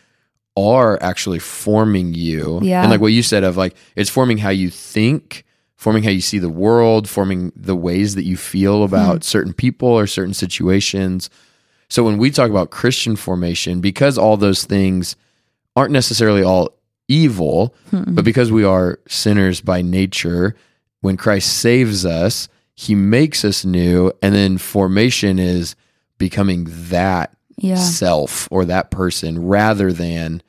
are 0.56 1.00
actually 1.02 1.38
forming 1.38 2.14
you. 2.14 2.60
Yeah. 2.62 2.82
And 2.82 2.90
like 2.90 3.00
what 3.00 3.08
you 3.08 3.22
said 3.22 3.44
of 3.44 3.56
like 3.56 3.76
it's 3.94 4.10
forming 4.10 4.38
how 4.38 4.50
you 4.50 4.70
think 4.70 5.44
forming 5.76 6.02
how 6.02 6.10
you 6.10 6.20
see 6.20 6.38
the 6.38 6.48
world, 6.48 7.08
forming 7.08 7.52
the 7.54 7.76
ways 7.76 8.14
that 8.14 8.24
you 8.24 8.36
feel 8.36 8.82
about 8.82 9.20
mm. 9.20 9.24
certain 9.24 9.52
people 9.52 9.88
or 9.88 10.06
certain 10.06 10.34
situations. 10.34 11.30
So 11.88 12.02
when 12.02 12.18
we 12.18 12.30
talk 12.30 12.50
about 12.50 12.70
Christian 12.70 13.14
formation, 13.14 13.80
because 13.80 14.18
all 14.18 14.36
those 14.36 14.64
things 14.64 15.16
aren't 15.76 15.92
necessarily 15.92 16.42
all 16.42 16.74
evil, 17.08 17.74
mm 17.92 18.14
but 18.14 18.24
because 18.24 18.50
we 18.50 18.64
are 18.64 18.98
sinners 19.06 19.60
by 19.60 19.82
nature, 19.82 20.56
when 21.00 21.16
Christ 21.16 21.58
saves 21.58 22.06
us, 22.06 22.48
he 22.74 22.94
makes 22.94 23.44
us 23.44 23.64
new. 23.64 24.12
And 24.22 24.34
then 24.34 24.58
formation 24.58 25.38
is 25.38 25.76
becoming 26.18 26.66
that 26.88 27.36
yeah. 27.56 27.76
self 27.76 28.48
or 28.50 28.64
that 28.64 28.90
person 28.90 29.46
rather 29.46 29.92
than 29.92 30.42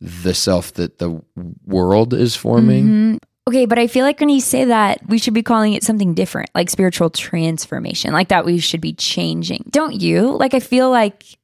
the 0.00 0.34
self 0.34 0.72
that 0.74 0.98
the 0.98 1.22
world 1.64 2.12
is 2.12 2.36
forming. 2.36 2.84
Mm-hmm. 2.84 3.16
Okay, 3.48 3.66
but 3.66 3.78
I 3.78 3.86
feel 3.86 4.04
like 4.04 4.18
when 4.18 4.28
you 4.28 4.40
say 4.40 4.64
that, 4.64 5.08
we 5.08 5.18
should 5.18 5.34
be 5.34 5.42
calling 5.42 5.74
it 5.74 5.84
something 5.84 6.14
different, 6.14 6.50
like 6.52 6.68
spiritual 6.68 7.10
transformation, 7.10 8.12
like 8.12 8.28
that 8.28 8.44
we 8.44 8.58
should 8.58 8.80
be 8.80 8.92
changing. 8.92 9.66
Don't 9.70 10.00
you? 10.00 10.36
Like, 10.36 10.52
I 10.52 10.58
feel 10.58 10.90
like 10.90 11.38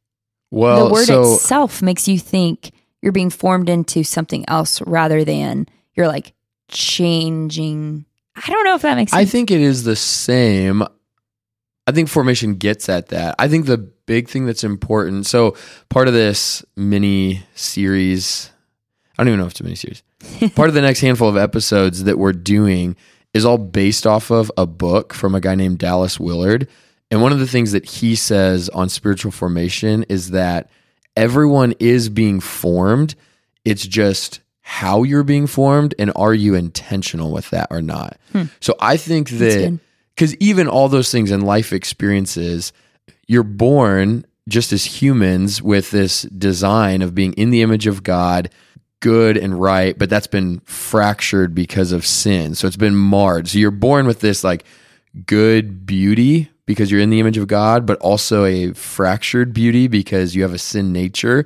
well, 0.51 0.89
the 0.89 0.93
word 0.93 1.05
so, 1.05 1.35
itself 1.35 1.81
makes 1.81 2.09
you 2.09 2.19
think 2.19 2.73
you're 3.03 3.13
being 3.13 3.31
formed 3.31 3.69
into 3.69 4.03
something 4.03 4.45
else 4.49 4.83
rather 4.83 5.25
than 5.25 5.69
you're 5.95 6.09
like 6.09 6.35
changing. 6.67 8.05
I 8.35 8.51
don't 8.51 8.65
know 8.65 8.75
if 8.75 8.83
that 8.83 8.97
makes 8.97 9.13
sense. 9.13 9.21
I 9.21 9.25
think 9.25 9.53
it 9.53 9.61
is 9.61 9.85
the 9.85 9.97
same. 9.97 10.83
I 11.87 11.93
think 11.93 12.09
formation 12.09 12.57
gets 12.57 12.89
at 12.89 13.09
that. 13.09 13.37
I 13.39 13.47
think 13.47 13.67
the 13.67 13.79
big 13.79 14.29
thing 14.29 14.47
that's 14.47 14.65
important. 14.65 15.27
So, 15.27 15.57
part 15.89 16.09
of 16.09 16.15
this 16.15 16.65
mini 16.77 17.45
series, 17.55 18.51
I 19.17 19.23
don't 19.23 19.29
even 19.29 19.39
know 19.39 19.47
if 19.47 19.53
it's 19.53 19.61
a 19.61 19.65
mini 19.65 19.77
series 19.77 20.03
part 20.55 20.69
of 20.69 20.75
the 20.75 20.81
next 20.81 21.01
handful 21.01 21.29
of 21.29 21.37
episodes 21.37 22.05
that 22.05 22.19
we're 22.19 22.33
doing 22.33 22.97
is 23.35 23.45
all 23.45 23.59
based 23.59 24.07
off 24.07 24.31
of 24.31 24.51
a 24.57 24.67
book 24.67 25.15
from 25.15 25.35
a 25.35 25.41
guy 25.41 25.55
named 25.55 25.79
Dallas 25.79 26.21
Willard. 26.21 26.69
And 27.11 27.21
one 27.23 27.33
of 27.33 27.39
the 27.39 27.47
things 27.47 27.73
that 27.73 27.85
he 27.85 28.15
says 28.15 28.69
on 28.71 28.89
spiritual 28.89 29.33
formation 29.33 30.05
is 30.05 30.31
that 30.31 30.71
everyone 31.17 31.75
is 31.79 32.09
being 32.09 32.41
formed. 32.41 33.15
It's 33.65 33.87
just 33.87 34.41
how 34.61 35.03
you're 35.03 35.25
being 35.25 35.47
formed 35.47 35.95
and 35.99 36.13
are 36.17 36.33
you 36.33 36.55
intentional 36.55 37.33
with 37.33 37.51
that 37.51 37.69
or 37.71 37.83
not. 37.83 38.17
Hmm. 38.33 38.45
So 38.61 38.77
I 38.81 38.97
think 38.97 39.31
that 39.31 39.79
because 40.15 40.37
even 40.37 40.69
all 40.69 40.89
those 40.89 41.11
things 41.11 41.31
in 41.31 41.41
life 41.41 41.73
experiences, 41.73 42.73
you're 43.27 43.43
born 43.43 44.25
just 44.49 44.73
as 44.73 44.85
humans 44.85 45.63
with 45.63 45.91
this 45.91 46.23
design 46.23 47.03
of 47.03 47.15
being 47.15 47.33
in 47.35 47.51
the 47.51 47.63
image 47.63 47.87
of 47.87 48.03
God 48.03 48.51
good 49.03 49.37
and 49.37 49.61
right, 49.61 49.99
but 49.99 50.09
that's 50.09 50.27
been 50.27 50.61
fractured 50.61 51.55
because 51.55 51.93
of 51.93 52.07
sin. 52.07 52.55
So 52.55 52.67
it's 52.67 52.77
been 52.77 52.97
marred. 52.97 53.49
So 53.49 53.59
you're 53.59 53.71
born 53.71 54.07
with 54.07 54.21
this 54.21 54.43
like 54.43 54.65
good 55.27 55.85
beauty 55.85 56.49
because 56.65 56.91
you're 56.91 57.01
in 57.01 57.11
the 57.11 57.21
image 57.21 57.37
of 57.37 57.49
God, 57.49 57.85
but 57.85 57.99
also 57.99 58.47
a 58.47 58.73
fractured 58.73 59.53
beauty 59.53 59.89
because 59.89 60.35
you 60.35 60.43
have 60.43 60.55
a 60.55 60.59
sin 60.59 60.93
nature. 60.93 61.45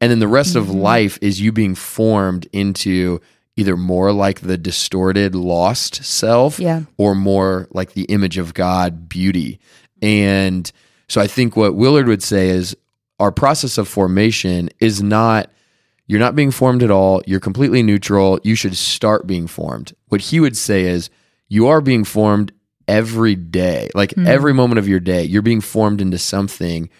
And 0.00 0.10
then 0.10 0.18
the 0.18 0.26
rest 0.26 0.56
mm-hmm. 0.56 0.70
of 0.70 0.74
life 0.74 1.18
is 1.20 1.40
you 1.40 1.52
being 1.52 1.76
formed 1.76 2.48
into 2.52 3.20
either 3.56 3.76
more 3.76 4.10
like 4.10 4.40
the 4.40 4.58
distorted, 4.58 5.34
lost 5.34 6.02
self 6.04 6.58
yeah. 6.58 6.82
or 6.96 7.14
more 7.14 7.68
like 7.70 7.92
the 7.92 8.04
image 8.04 8.38
of 8.38 8.54
God 8.54 9.08
beauty. 9.08 9.60
And 10.02 10.70
so 11.08 11.20
I 11.20 11.26
think 11.26 11.56
what 11.56 11.76
Willard 11.76 12.08
would 12.08 12.22
say 12.22 12.48
is 12.48 12.76
our 13.20 13.30
process 13.30 13.78
of 13.78 13.86
formation 13.86 14.70
is 14.80 15.02
not 15.02 15.50
you're 16.06 16.20
not 16.20 16.36
being 16.36 16.50
formed 16.50 16.82
at 16.82 16.90
all. 16.90 17.22
You're 17.26 17.40
completely 17.40 17.82
neutral. 17.82 18.38
You 18.42 18.54
should 18.54 18.76
start 18.76 19.26
being 19.26 19.46
formed. 19.46 19.94
What 20.08 20.20
he 20.20 20.40
would 20.40 20.56
say 20.56 20.84
is, 20.84 21.10
you 21.48 21.66
are 21.68 21.80
being 21.80 22.04
formed 22.04 22.52
every 22.88 23.34
day, 23.34 23.90
like 23.94 24.10
mm. 24.10 24.26
every 24.26 24.52
moment 24.52 24.78
of 24.78 24.88
your 24.88 25.00
day. 25.00 25.24
You're 25.24 25.42
being 25.42 25.60
formed 25.60 26.00
into 26.00 26.18
something. 26.18 26.90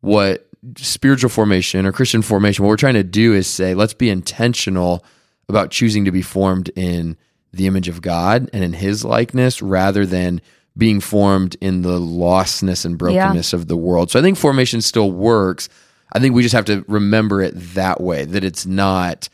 What 0.00 0.48
spiritual 0.76 1.30
formation 1.30 1.86
or 1.86 1.92
Christian 1.92 2.22
formation, 2.22 2.64
what 2.64 2.68
we're 2.68 2.76
trying 2.76 2.94
to 2.94 3.04
do 3.04 3.32
is 3.34 3.46
say, 3.46 3.74
let's 3.74 3.94
be 3.94 4.10
intentional 4.10 5.04
about 5.48 5.70
choosing 5.70 6.04
to 6.04 6.12
be 6.12 6.22
formed 6.22 6.70
in 6.76 7.16
the 7.52 7.66
image 7.66 7.88
of 7.88 8.00
God 8.00 8.48
and 8.52 8.62
in 8.64 8.72
his 8.72 9.04
likeness 9.04 9.60
rather 9.60 10.06
than 10.06 10.40
being 10.76 11.00
formed 11.00 11.56
in 11.60 11.82
the 11.82 11.98
lostness 11.98 12.84
and 12.84 12.96
brokenness 12.96 13.52
yeah. 13.52 13.58
of 13.58 13.68
the 13.68 13.76
world. 13.76 14.10
So 14.10 14.18
I 14.18 14.22
think 14.22 14.38
formation 14.38 14.80
still 14.80 15.10
works 15.10 15.68
I 16.12 16.20
think 16.20 16.34
we 16.34 16.42
just 16.42 16.54
have 16.54 16.66
to 16.66 16.84
remember 16.88 17.42
it 17.42 17.52
that 17.74 18.00
way 18.00 18.24
that 18.24 18.44
it's 18.44 18.66
not 18.66 19.28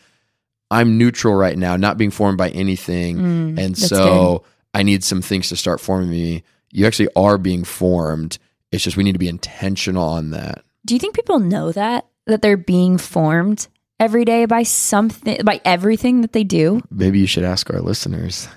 I'm 0.70 0.98
neutral 0.98 1.34
right 1.34 1.56
now, 1.56 1.76
not 1.76 1.96
being 1.96 2.10
formed 2.10 2.38
by 2.38 2.50
anything. 2.50 3.18
Mm, 3.18 3.58
and 3.58 3.78
so 3.78 4.38
good. 4.38 4.50
I 4.74 4.82
need 4.82 5.02
some 5.02 5.22
things 5.22 5.48
to 5.48 5.56
start 5.56 5.80
forming 5.80 6.10
me. 6.10 6.42
You 6.70 6.86
actually 6.86 7.08
are 7.16 7.38
being 7.38 7.64
formed. 7.64 8.38
It's 8.70 8.84
just 8.84 8.96
we 8.96 9.04
need 9.04 9.12
to 9.12 9.18
be 9.18 9.28
intentional 9.28 10.04
on 10.04 10.30
that. 10.30 10.62
Do 10.84 10.94
you 10.94 11.00
think 11.00 11.14
people 11.14 11.38
know 11.38 11.72
that 11.72 12.06
that 12.26 12.42
they're 12.42 12.58
being 12.58 12.98
formed 12.98 13.66
every 13.98 14.24
day 14.24 14.44
by 14.44 14.62
something 14.62 15.38
by 15.44 15.60
everything 15.64 16.20
that 16.20 16.32
they 16.32 16.44
do? 16.44 16.82
Maybe 16.90 17.18
you 17.18 17.26
should 17.26 17.44
ask 17.44 17.72
our 17.72 17.80
listeners. 17.80 18.48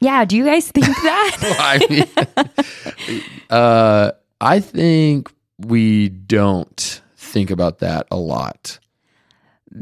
Yeah, 0.00 0.24
do 0.24 0.36
you 0.36 0.44
guys 0.44 0.70
think 0.70 0.86
that? 1.02 1.36
well, 1.40 1.56
I 1.58 3.14
mean, 3.14 3.22
uh, 3.50 4.10
I 4.40 4.60
think 4.60 5.32
we 5.58 6.08
don't 6.08 7.00
think 7.34 7.50
about 7.50 7.80
that 7.80 8.06
a 8.10 8.16
lot. 8.16 8.78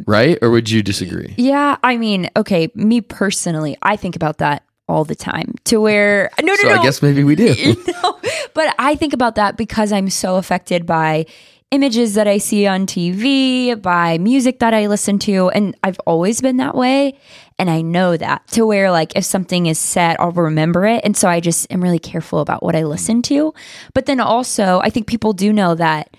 Right? 0.07 0.39
Or 0.41 0.51
would 0.51 0.71
you 0.71 0.83
disagree? 0.83 1.35
Yeah. 1.37 1.77
I 1.83 1.99
mean, 1.99 2.31
okay, 2.35 2.73
me 2.75 3.03
personally, 3.03 3.77
I 3.83 3.97
think 3.97 4.17
about 4.17 4.39
that 4.39 4.65
all 4.89 5.05
the 5.05 5.15
time 5.15 5.55
to 5.65 5.81
where 5.81 6.31
no 6.43 6.47
no 6.47 6.57
so 6.57 6.69
no. 6.69 6.81
I 6.81 6.83
guess 6.83 7.03
maybe 7.03 7.23
we 7.23 7.37
do. 7.37 7.55
no, 8.03 8.19
but 8.55 8.75
I 8.79 8.97
think 8.97 9.13
about 9.13 9.37
that 9.37 9.57
because 9.57 9.93
I'm 9.93 10.11
so 10.11 10.37
affected 10.37 10.87
by 10.87 11.27
images 11.71 12.15
that 12.15 12.27
I 12.29 12.39
see 12.39 12.67
on 12.67 12.87
TV, 12.87 13.81
by 13.81 14.19
music 14.19 14.59
that 14.59 14.75
I 14.75 14.89
listen 14.89 15.19
to, 15.21 15.49
and 15.51 15.75
I've 15.83 15.99
always 16.01 16.41
been 16.41 16.59
that 16.59 16.75
way. 16.75 17.19
And 17.59 17.71
I 17.71 17.81
know 17.81 18.17
that 18.17 18.47
to 18.49 18.67
where 18.67 18.91
like 18.91 19.13
if 19.17 19.25
something 19.25 19.67
is 19.67 19.79
set, 19.79 20.21
I'll 20.21 20.33
remember 20.33 20.85
it. 20.87 21.03
And 21.05 21.17
so 21.17 21.29
I 21.29 21.41
just 21.41 21.71
am 21.73 21.83
really 21.83 21.99
careful 21.99 22.41
about 22.41 22.63
what 22.63 22.75
I 22.75 22.85
listen 22.85 23.23
to. 23.23 23.55
But 23.95 24.07
then 24.07 24.21
also, 24.21 24.81
I 24.81 24.91
think 24.91 25.07
people 25.07 25.33
do 25.33 25.53
know 25.53 25.75
that 25.75 26.17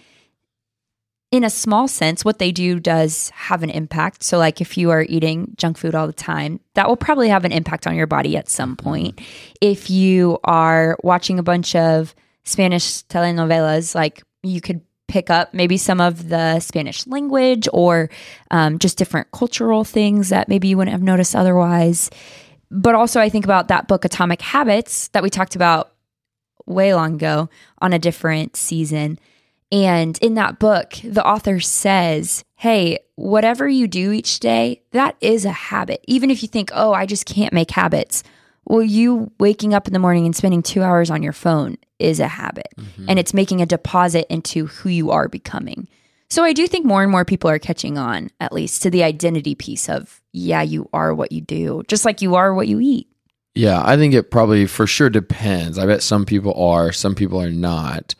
in 1.33 1.43
a 1.43 1.49
small 1.49 1.87
sense, 1.87 2.23
what 2.23 2.37
they 2.37 2.51
do 2.51 2.79
does 2.79 3.31
have 3.31 3.63
an 3.63 3.71
impact. 3.71 4.21
So, 4.21 4.37
like 4.37 4.61
if 4.61 4.77
you 4.77 4.91
are 4.91 5.01
eating 5.01 5.55
junk 5.57 5.79
food 5.79 5.95
all 5.95 6.05
the 6.05 6.13
time, 6.13 6.59
that 6.75 6.87
will 6.87 6.95
probably 6.95 7.27
have 7.27 7.43
an 7.43 7.51
impact 7.51 7.87
on 7.87 7.95
your 7.95 8.05
body 8.05 8.37
at 8.37 8.47
some 8.47 8.77
mm-hmm. 8.77 8.87
point. 8.87 9.21
If 9.59 9.89
you 9.89 10.37
are 10.43 10.95
watching 11.01 11.39
a 11.39 11.43
bunch 11.43 11.75
of 11.75 12.13
Spanish 12.43 13.03
telenovelas, 13.05 13.95
like 13.95 14.21
you 14.43 14.61
could 14.61 14.81
pick 15.07 15.31
up 15.31 15.55
maybe 15.55 15.75
some 15.75 15.99
of 15.99 16.29
the 16.29 16.59
Spanish 16.59 17.07
language 17.07 17.67
or 17.73 18.11
um, 18.51 18.77
just 18.77 18.99
different 18.99 19.31
cultural 19.31 19.83
things 19.83 20.29
that 20.29 20.47
maybe 20.47 20.67
you 20.67 20.77
wouldn't 20.77 20.93
have 20.93 21.01
noticed 21.01 21.35
otherwise. 21.35 22.11
But 22.69 22.93
also, 22.93 23.19
I 23.19 23.29
think 23.29 23.43
about 23.43 23.69
that 23.69 23.87
book, 23.87 24.05
Atomic 24.05 24.41
Habits, 24.43 25.07
that 25.09 25.23
we 25.23 25.31
talked 25.31 25.55
about 25.55 25.93
way 26.67 26.93
long 26.93 27.15
ago 27.15 27.49
on 27.79 27.91
a 27.91 27.97
different 27.97 28.55
season 28.55 29.17
and 29.73 30.19
in 30.19 30.35
that 30.35 30.59
book, 30.59 30.93
the 31.03 31.25
author 31.25 31.59
says, 31.59 32.43
Hey, 32.57 32.99
whatever 33.15 33.67
you 33.67 33.87
do 33.87 34.11
each 34.11 34.39
day, 34.39 34.83
that 34.91 35.17
is 35.19 35.45
a 35.45 35.51
habit. 35.51 36.05
Even 36.07 36.29
if 36.29 36.43
you 36.43 36.47
think, 36.47 36.69
Oh, 36.75 36.93
I 36.93 37.07
just 37.07 37.25
can't 37.25 37.53
make 37.53 37.71
habits. 37.71 38.21
Well, 38.65 38.83
you 38.83 39.31
waking 39.39 39.73
up 39.73 39.87
in 39.87 39.93
the 39.93 39.99
morning 39.99 40.25
and 40.25 40.35
spending 40.35 40.61
two 40.61 40.83
hours 40.83 41.09
on 41.09 41.23
your 41.23 41.33
phone 41.33 41.77
is 41.97 42.19
a 42.19 42.27
habit. 42.27 42.67
Mm-hmm. 42.77 43.05
And 43.09 43.17
it's 43.17 43.33
making 43.33 43.61
a 43.61 43.65
deposit 43.65 44.31
into 44.31 44.67
who 44.67 44.89
you 44.89 45.09
are 45.09 45.27
becoming. 45.27 45.87
So 46.29 46.43
I 46.43 46.53
do 46.53 46.67
think 46.67 46.85
more 46.85 47.01
and 47.01 47.11
more 47.11 47.25
people 47.25 47.49
are 47.49 47.59
catching 47.59 47.97
on, 47.97 48.29
at 48.39 48.53
least 48.53 48.83
to 48.83 48.91
the 48.91 49.03
identity 49.03 49.55
piece 49.55 49.89
of, 49.89 50.21
yeah, 50.31 50.61
you 50.61 50.87
are 50.93 51.15
what 51.15 51.31
you 51.31 51.41
do, 51.41 51.81
just 51.87 52.05
like 52.05 52.21
you 52.21 52.35
are 52.35 52.53
what 52.53 52.67
you 52.67 52.79
eat. 52.79 53.07
Yeah, 53.55 53.81
I 53.83 53.97
think 53.97 54.13
it 54.13 54.29
probably 54.29 54.67
for 54.67 54.85
sure 54.85 55.09
depends. 55.09 55.79
I 55.79 55.87
bet 55.87 56.03
some 56.03 56.25
people 56.25 56.53
are, 56.53 56.91
some 56.91 57.15
people 57.15 57.41
are 57.41 57.51
not. 57.51 58.13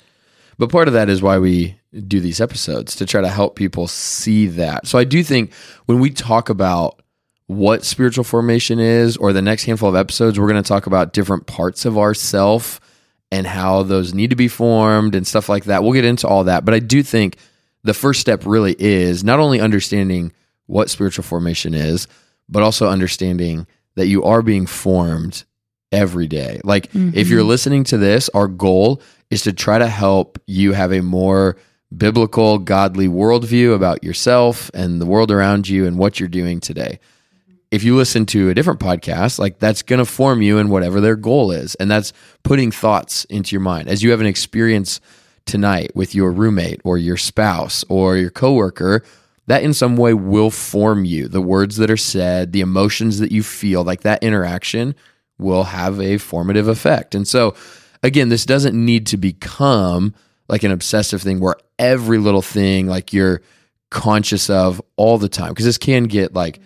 But 0.58 0.72
part 0.72 0.88
of 0.88 0.94
that 0.94 1.10
is 1.10 1.22
why 1.22 1.40
we 1.40 1.80
do 2.08 2.20
these 2.20 2.42
episodes 2.42 2.96
to 2.96 3.06
try 3.06 3.22
to 3.22 3.30
help 3.30 3.56
people 3.56 3.88
see 3.88 4.48
that. 4.48 4.88
So 4.88 4.98
I 4.98 5.04
do 5.04 5.24
think 5.24 5.54
when 5.86 6.00
we 6.00 6.10
talk 6.10 6.50
about 6.50 7.02
what 7.48 7.84
spiritual 7.84 8.24
formation 8.24 8.80
is, 8.80 9.18
or 9.18 9.34
the 9.34 9.42
next 9.42 9.66
handful 9.66 9.90
of 9.90 9.96
episodes, 9.96 10.40
we're 10.40 10.50
going 10.50 10.62
to 10.62 10.68
talk 10.68 10.88
about 10.88 11.14
different 11.14 11.46
parts 11.46 11.86
of 11.86 11.98
ourself 11.98 12.80
and 13.32 13.46
how 13.46 13.84
those 13.84 14.14
need 14.14 14.30
to 14.30 14.36
be 14.36 14.48
formed 14.48 15.16
and 15.16 15.28
stuff 15.28 15.50
like 15.50 15.66
that. 15.66 15.84
We'll 15.84 15.94
get 15.94 16.06
into 16.06 16.28
all 16.28 16.46
that. 16.46 16.66
But 16.66 16.74
I 16.74 16.80
do 16.80 17.04
think 17.04 17.38
the 17.84 17.94
first 17.94 18.22
step 18.22 18.46
really 18.46 18.76
is 18.80 19.24
not 19.24 19.40
only 19.40 19.60
understanding 19.60 20.32
what 20.68 20.90
spiritual 20.90 21.24
formation 21.24 21.74
is, 21.74 22.08
but 22.48 22.64
also 22.64 22.88
understanding 22.88 23.68
that 23.96 24.08
you 24.08 24.24
are 24.24 24.42
being 24.42 24.66
formed 24.66 25.44
every 25.92 26.28
day. 26.28 26.62
Like 26.64 26.92
mm-hmm. 26.92 27.18
if 27.18 27.28
you're 27.28 27.44
listening 27.44 27.84
to 27.86 27.98
this, 27.98 28.30
our 28.30 28.48
goal 28.48 29.02
is 29.30 29.44
to 29.44 29.54
try 29.54 29.78
to 29.78 29.88
help 29.88 30.40
you 30.48 30.74
have 30.74 30.92
a 30.92 31.02
more 31.02 31.58
biblical, 31.96 32.58
godly 32.58 33.08
worldview 33.08 33.74
about 33.74 34.04
yourself 34.04 34.72
and 34.74 35.00
the 35.00 35.06
world 35.06 35.32
around 35.32 35.68
you 35.68 35.86
and 35.86 35.98
what 35.98 36.20
you're 36.20 36.30
doing 36.30 36.60
today. 36.60 37.00
If 37.72 37.84
you 37.84 37.96
listen 37.96 38.26
to 38.28 38.50
a 38.50 38.54
different 38.54 38.80
podcast, 38.80 39.40
like 39.40 39.60
that's 39.60 39.82
going 39.82 40.00
to 40.00 40.06
form 40.06 40.42
you 40.42 40.60
in 40.60 40.70
whatever 40.70 41.02
their 41.02 41.16
goal 41.16 41.52
is. 41.52 41.76
And 41.76 41.90
that's 41.90 42.14
putting 42.44 42.72
thoughts 42.72 43.26
into 43.26 43.54
your 43.54 43.62
mind. 43.62 43.88
As 43.88 44.04
you 44.04 44.12
have 44.12 44.22
an 44.22 44.28
experience 44.28 45.02
tonight 45.46 45.96
with 45.96 46.14
your 46.14 46.32
roommate 46.32 46.82
or 46.84 46.98
your 46.98 47.18
spouse 47.18 47.84
or 47.90 48.18
your 48.18 48.30
coworker, 48.30 49.04
that 49.48 49.64
in 49.64 49.74
some 49.74 49.98
way 49.98 50.14
will 50.14 50.52
form 50.52 51.04
you. 51.04 51.28
The 51.28 51.42
words 51.42 51.78
that 51.78 51.92
are 51.92 51.98
said, 51.98 52.52
the 52.52 52.62
emotions 52.62 53.20
that 53.20 53.32
you 53.32 53.44
feel, 53.44 53.84
like 53.84 54.02
that 54.02 54.24
interaction 54.24 54.96
will 55.38 55.66
have 55.66 56.00
a 56.00 56.18
formative 56.18 56.68
effect. 56.68 57.16
And 57.16 57.28
so, 57.28 57.56
again, 58.04 58.30
this 58.30 58.46
doesn't 58.46 58.76
need 58.76 59.08
to 59.08 59.18
become 59.18 60.14
like 60.48 60.64
an 60.64 60.72
obsessive 60.72 61.22
thing 61.22 61.40
where 61.40 61.56
every 61.80 62.18
little 62.18 62.42
thing 62.42 62.86
like 62.86 63.14
you're 63.14 63.42
conscious 63.90 64.50
of 64.50 64.82
all 64.98 65.18
the 65.18 65.30
time 65.30 65.50
because 65.50 65.66
this 65.66 65.78
can 65.78 66.04
get 66.04 66.34
like 66.34 66.60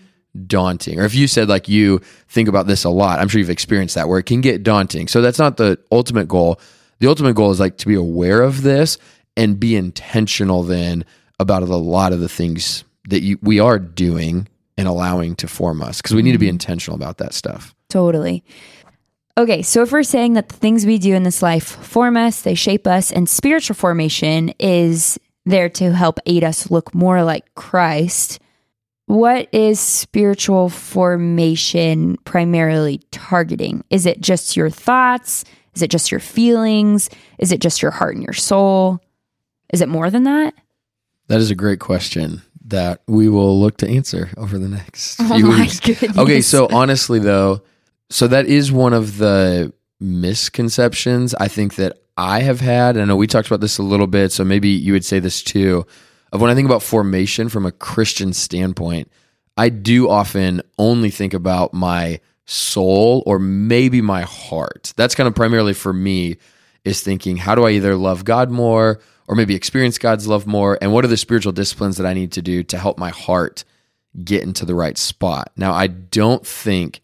daunting. 0.45 0.99
Or 0.99 1.05
if 1.05 1.15
you 1.15 1.27
said 1.27 1.47
like 1.47 1.69
you 1.69 2.01
think 2.27 2.49
about 2.49 2.67
this 2.67 2.83
a 2.83 2.89
lot, 2.89 3.19
I'm 3.19 3.27
sure 3.27 3.39
you've 3.39 3.49
experienced 3.49 3.95
that 3.95 4.09
where 4.09 4.19
it 4.19 4.25
can 4.25 4.41
get 4.41 4.63
daunting. 4.63 5.07
So 5.07 5.21
that's 5.21 5.39
not 5.39 5.57
the 5.57 5.79
ultimate 5.91 6.27
goal. 6.27 6.59
The 6.99 7.07
ultimate 7.07 7.35
goal 7.35 7.51
is 7.51 7.59
like 7.59 7.77
to 7.77 7.87
be 7.87 7.95
aware 7.95 8.41
of 8.41 8.63
this 8.63 8.97
and 9.35 9.59
be 9.59 9.75
intentional 9.75 10.63
then 10.63 11.05
about 11.39 11.61
a 11.61 11.65
lot 11.65 12.11
of 12.11 12.19
the 12.19 12.29
things 12.29 12.83
that 13.09 13.21
you, 13.21 13.37
we 13.41 13.59
are 13.59 13.77
doing 13.77 14.47
and 14.77 14.87
allowing 14.87 15.35
to 15.35 15.47
form 15.47 15.81
us 15.81 16.01
because 16.01 16.15
we 16.15 16.23
need 16.23 16.31
to 16.31 16.37
be 16.37 16.47
mm-hmm. 16.47 16.55
intentional 16.55 16.95
about 16.95 17.19
that 17.19 17.33
stuff. 17.33 17.75
Totally. 17.89 18.43
Okay, 19.37 19.61
so 19.61 19.83
if 19.83 19.91
we're 19.91 20.01
saying 20.01 20.33
that 20.33 20.49
the 20.49 20.55
things 20.55 20.85
we 20.85 20.97
do 20.97 21.13
in 21.13 21.21
this 21.21 21.43
life 21.43 21.63
form 21.63 22.17
us, 22.17 22.41
they 22.41 22.55
shape 22.55 22.87
us, 22.87 23.11
and 23.11 23.29
spiritual 23.29 23.75
formation 23.75 24.49
is 24.59 25.19
there 25.45 25.69
to 25.69 25.93
help 25.93 26.19
aid 26.25 26.43
us 26.43 26.71
look 26.71 26.95
more 26.95 27.23
like 27.23 27.53
Christ, 27.53 28.39
what 29.05 29.47
is 29.53 29.79
spiritual 29.79 30.69
formation 30.69 32.17
primarily 32.25 33.01
targeting? 33.11 33.83
Is 33.91 34.05
it 34.07 34.21
just 34.21 34.57
your 34.57 34.71
thoughts? 34.71 35.45
Is 35.75 35.83
it 35.83 35.91
just 35.91 36.11
your 36.11 36.19
feelings? 36.19 37.09
Is 37.37 37.51
it 37.51 37.61
just 37.61 37.81
your 37.81 37.91
heart 37.91 38.15
and 38.15 38.23
your 38.23 38.33
soul? 38.33 38.99
Is 39.71 39.81
it 39.81 39.87
more 39.87 40.09
than 40.09 40.23
that? 40.23 40.55
That 41.27 41.39
is 41.39 41.51
a 41.51 41.55
great 41.55 41.79
question 41.79 42.41
that 42.65 43.01
we 43.07 43.29
will 43.29 43.59
look 43.59 43.77
to 43.77 43.87
answer 43.87 44.29
over 44.35 44.57
the 44.57 44.67
next 44.67 45.19
oh 45.21 45.35
few 45.35 45.49
weeks. 45.49 45.79
Goodness. 45.79 46.17
Okay, 46.17 46.41
so 46.41 46.67
honestly 46.71 47.19
though, 47.19 47.61
so 48.09 48.27
that 48.27 48.45
is 48.45 48.71
one 48.71 48.93
of 48.93 49.17
the 49.17 49.73
misconceptions 49.99 51.33
I 51.35 51.47
think 51.47 51.75
that 51.75 51.97
I 52.17 52.41
have 52.41 52.61
had. 52.61 52.97
I 52.97 53.05
know 53.05 53.15
we 53.15 53.27
talked 53.27 53.47
about 53.47 53.61
this 53.61 53.77
a 53.77 53.83
little 53.83 54.07
bit, 54.07 54.31
so 54.31 54.43
maybe 54.43 54.69
you 54.69 54.93
would 54.93 55.05
say 55.05 55.19
this 55.19 55.43
too. 55.43 55.85
Of 56.31 56.41
when 56.41 56.49
I 56.49 56.55
think 56.55 56.67
about 56.67 56.83
formation 56.83 57.47
from 57.47 57.65
a 57.65 57.71
Christian 57.71 58.33
standpoint, 58.33 59.09
I 59.55 59.69
do 59.69 60.09
often 60.09 60.61
only 60.77 61.09
think 61.09 61.33
about 61.33 61.73
my 61.73 62.19
soul 62.45 63.23
or 63.25 63.39
maybe 63.39 64.01
my 64.01 64.21
heart. 64.21 64.93
That's 64.97 65.15
kind 65.15 65.27
of 65.27 65.35
primarily 65.35 65.73
for 65.73 65.93
me 65.93 66.37
is 66.83 67.01
thinking, 67.01 67.37
how 67.37 67.55
do 67.55 67.65
I 67.65 67.71
either 67.71 67.95
love 67.95 68.23
God 68.23 68.49
more 68.49 68.99
or 69.27 69.35
maybe 69.35 69.55
experience 69.55 69.97
God's 69.97 70.27
love 70.27 70.47
more? 70.47 70.77
And 70.81 70.93
what 70.93 71.03
are 71.03 71.09
the 71.09 71.17
spiritual 71.17 71.51
disciplines 71.51 71.97
that 71.97 72.07
I 72.07 72.13
need 72.13 72.31
to 72.33 72.41
do 72.41 72.63
to 72.63 72.77
help 72.77 72.97
my 72.97 73.09
heart 73.09 73.63
get 74.23 74.43
into 74.43 74.65
the 74.65 74.75
right 74.75 74.97
spot? 74.97 75.51
Now, 75.57 75.73
I 75.73 75.87
don't 75.87 76.45
think 76.45 77.01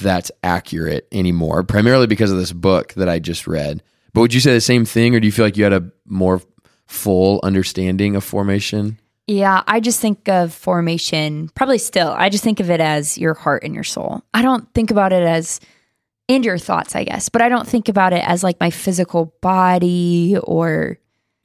that's 0.00 0.30
accurate 0.42 1.08
anymore, 1.12 1.62
primarily 1.62 2.06
because 2.06 2.30
of 2.30 2.38
this 2.38 2.52
book 2.52 2.92
that 2.94 3.08
I 3.08 3.18
just 3.18 3.46
read. 3.46 3.82
But 4.12 4.20
would 4.22 4.34
you 4.34 4.40
say 4.40 4.52
the 4.52 4.60
same 4.60 4.84
thing, 4.84 5.14
or 5.14 5.20
do 5.20 5.26
you 5.26 5.32
feel 5.32 5.44
like 5.44 5.56
you 5.56 5.64
had 5.64 5.72
a 5.72 5.90
more 6.06 6.42
full 6.86 7.40
understanding 7.42 8.16
of 8.16 8.24
formation? 8.24 8.98
Yeah, 9.26 9.62
I 9.66 9.80
just 9.80 10.00
think 10.00 10.28
of 10.28 10.54
formation, 10.54 11.50
probably 11.54 11.78
still, 11.78 12.08
I 12.08 12.30
just 12.30 12.42
think 12.42 12.60
of 12.60 12.70
it 12.70 12.80
as 12.80 13.18
your 13.18 13.34
heart 13.34 13.62
and 13.62 13.74
your 13.74 13.84
soul. 13.84 14.22
I 14.32 14.40
don't 14.40 14.72
think 14.72 14.90
about 14.90 15.12
it 15.12 15.22
as, 15.22 15.60
and 16.30 16.44
your 16.44 16.58
thoughts, 16.58 16.96
I 16.96 17.04
guess, 17.04 17.28
but 17.28 17.42
I 17.42 17.48
don't 17.48 17.68
think 17.68 17.88
about 17.88 18.12
it 18.12 18.26
as 18.26 18.42
like 18.42 18.58
my 18.60 18.70
physical 18.70 19.34
body 19.42 20.36
or. 20.42 20.98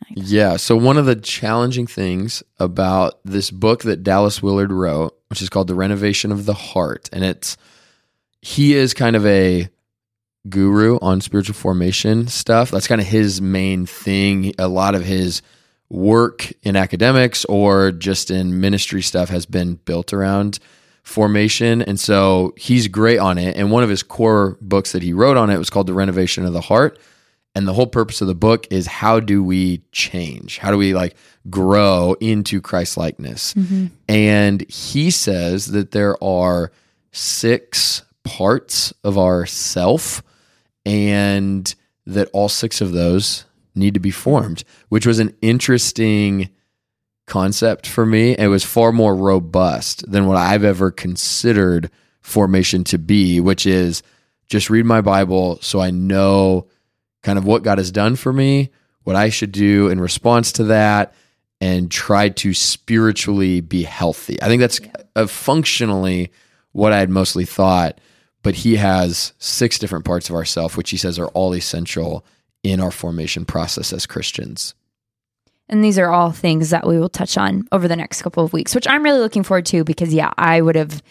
Yeah. 0.09 0.57
So, 0.57 0.75
one 0.75 0.97
of 0.97 1.05
the 1.05 1.15
challenging 1.15 1.87
things 1.87 2.43
about 2.57 3.19
this 3.23 3.51
book 3.51 3.83
that 3.83 4.03
Dallas 4.03 4.41
Willard 4.41 4.71
wrote, 4.71 5.17
which 5.27 5.41
is 5.41 5.49
called 5.49 5.67
The 5.67 5.75
Renovation 5.75 6.31
of 6.31 6.45
the 6.45 6.53
Heart, 6.53 7.09
and 7.13 7.23
it's 7.23 7.57
he 8.43 8.75
is 8.75 8.93
kind 8.93 9.15
of 9.15 9.25
a 9.25 9.69
guru 10.49 10.99
on 11.01 11.21
spiritual 11.21 11.55
formation 11.55 12.27
stuff. 12.27 12.71
That's 12.71 12.87
kind 12.87 12.99
of 12.99 13.07
his 13.07 13.41
main 13.41 13.85
thing. 13.85 14.53
A 14.59 14.67
lot 14.67 14.95
of 14.95 15.05
his 15.05 15.41
work 15.89 16.51
in 16.61 16.75
academics 16.75 17.45
or 17.45 17.93
just 17.93 18.29
in 18.31 18.59
ministry 18.59 19.01
stuff 19.01 19.29
has 19.29 19.45
been 19.45 19.75
built 19.75 20.11
around 20.11 20.59
formation. 21.03 21.81
And 21.81 21.97
so 21.97 22.53
he's 22.57 22.89
great 22.89 23.17
on 23.17 23.37
it. 23.37 23.55
And 23.55 23.71
one 23.71 23.81
of 23.81 23.89
his 23.89 24.03
core 24.03 24.57
books 24.59 24.91
that 24.91 25.03
he 25.03 25.13
wrote 25.13 25.37
on 25.37 25.49
it 25.49 25.57
was 25.57 25.69
called 25.69 25.87
The 25.87 25.93
Renovation 25.93 26.45
of 26.45 26.51
the 26.51 26.59
Heart. 26.59 26.99
And 27.55 27.65
the 27.65 27.73
whole 27.73 27.87
purpose 27.87 28.19
of 28.19 28.27
the 28.27 28.35
book 28.35 28.67
is 28.71 28.87
how 28.87 29.21
do 29.21 29.41
we 29.41 29.83
change? 29.93 30.57
How 30.57 30.69
do 30.69 30.77
we 30.77 30.93
like 30.93 31.15
grow 31.49 32.17
into 32.19 32.59
Christ 32.59 32.97
likeness? 32.97 33.53
Mm-hmm. 33.53 33.85
And 34.09 34.69
he 34.69 35.11
says 35.11 35.67
that 35.67 35.91
there 35.91 36.21
are 36.21 36.73
six 37.13 38.01
parts 38.23 38.93
of 39.03 39.17
our 39.17 39.45
self 39.45 40.23
and 40.85 41.73
that 42.05 42.29
all 42.33 42.49
six 42.49 42.81
of 42.81 42.91
those 42.91 43.45
need 43.75 43.93
to 43.93 43.99
be 43.99 44.11
formed, 44.11 44.63
which 44.89 45.05
was 45.05 45.19
an 45.19 45.35
interesting 45.41 46.49
concept 47.25 47.87
for 47.87 48.05
me. 48.05 48.35
It 48.37 48.47
was 48.47 48.63
far 48.63 48.91
more 48.91 49.15
robust 49.15 50.09
than 50.11 50.27
what 50.27 50.37
I've 50.37 50.63
ever 50.63 50.91
considered 50.91 51.89
formation 52.21 52.83
to 52.85 52.97
be, 52.97 53.39
which 53.39 53.65
is 53.65 54.03
just 54.47 54.69
read 54.69 54.85
my 54.85 55.01
Bible 55.01 55.59
so 55.61 55.79
I 55.79 55.91
know 55.91 56.67
kind 57.21 57.37
of 57.37 57.45
what 57.45 57.63
God 57.63 57.77
has 57.77 57.91
done 57.91 58.15
for 58.15 58.33
me, 58.33 58.69
what 59.03 59.15
I 59.15 59.29
should 59.29 59.51
do 59.51 59.87
in 59.89 59.99
response 59.99 60.51
to 60.53 60.65
that, 60.65 61.13
and 61.61 61.89
try 61.89 62.29
to 62.29 62.53
spiritually 62.53 63.61
be 63.61 63.83
healthy. 63.83 64.41
I 64.41 64.47
think 64.47 64.59
that's 64.59 64.81
yeah. 65.15 65.25
functionally 65.25 66.31
what 66.73 66.91
I 66.91 66.99
had 66.99 67.09
mostly 67.09 67.45
thought 67.45 67.99
but 68.43 68.55
he 68.55 68.75
has 68.75 69.33
six 69.39 69.79
different 69.79 70.05
parts 70.05 70.29
of 70.29 70.35
ourself, 70.35 70.77
which 70.77 70.91
he 70.91 70.97
says 70.97 71.17
are 71.17 71.29
all 71.29 71.55
essential 71.55 72.23
in 72.61 72.79
our 72.79 72.91
formation 72.91 73.45
process 73.45 73.91
as 73.91 74.05
Christians. 74.05 74.75
And 75.69 75.83
these 75.83 75.97
are 75.97 76.11
all 76.11 76.31
things 76.31 76.69
that 76.69 76.85
we 76.85 76.99
will 76.99 77.09
touch 77.09 77.37
on 77.37 77.67
over 77.71 77.87
the 77.87 77.95
next 77.95 78.21
couple 78.21 78.43
of 78.43 78.53
weeks, 78.53 78.75
which 78.75 78.87
I'm 78.87 79.03
really 79.03 79.19
looking 79.19 79.43
forward 79.43 79.65
to 79.67 79.83
because, 79.83 80.13
yeah, 80.13 80.31
I 80.37 80.61
would 80.61 80.75
have 80.75 81.01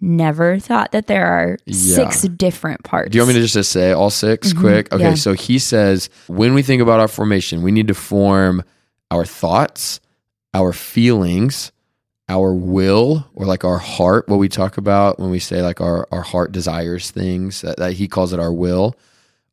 never 0.00 0.58
thought 0.58 0.92
that 0.92 1.06
there 1.06 1.26
are 1.26 1.58
yeah. 1.64 1.94
six 1.96 2.22
different 2.22 2.82
parts. 2.84 3.10
Do 3.10 3.16
you 3.16 3.22
want 3.22 3.34
me 3.34 3.40
to 3.40 3.46
just 3.46 3.70
say 3.70 3.92
all 3.92 4.10
6 4.10 4.48
mm-hmm. 4.48 4.60
quick? 4.60 4.92
Okay, 4.92 5.02
yeah. 5.02 5.14
so 5.14 5.32
he 5.32 5.58
says 5.58 6.10
when 6.26 6.54
we 6.54 6.62
think 6.62 6.82
about 6.82 7.00
our 7.00 7.08
formation, 7.08 7.62
we 7.62 7.72
need 7.72 7.88
to 7.88 7.94
form 7.94 8.62
our 9.10 9.24
thoughts, 9.24 10.00
our 10.52 10.72
feelings, 10.72 11.72
our 12.28 12.54
will 12.54 13.26
or 13.34 13.46
like 13.46 13.64
our 13.64 13.78
heart, 13.78 14.28
what 14.28 14.38
we 14.38 14.48
talk 14.48 14.78
about 14.78 15.18
when 15.18 15.30
we 15.30 15.38
say 15.38 15.62
like 15.62 15.80
our, 15.80 16.08
our 16.12 16.22
heart 16.22 16.52
desires 16.52 17.10
things, 17.10 17.60
that, 17.62 17.76
that 17.78 17.94
he 17.94 18.08
calls 18.08 18.32
it 18.32 18.40
our 18.40 18.52
will, 18.52 18.96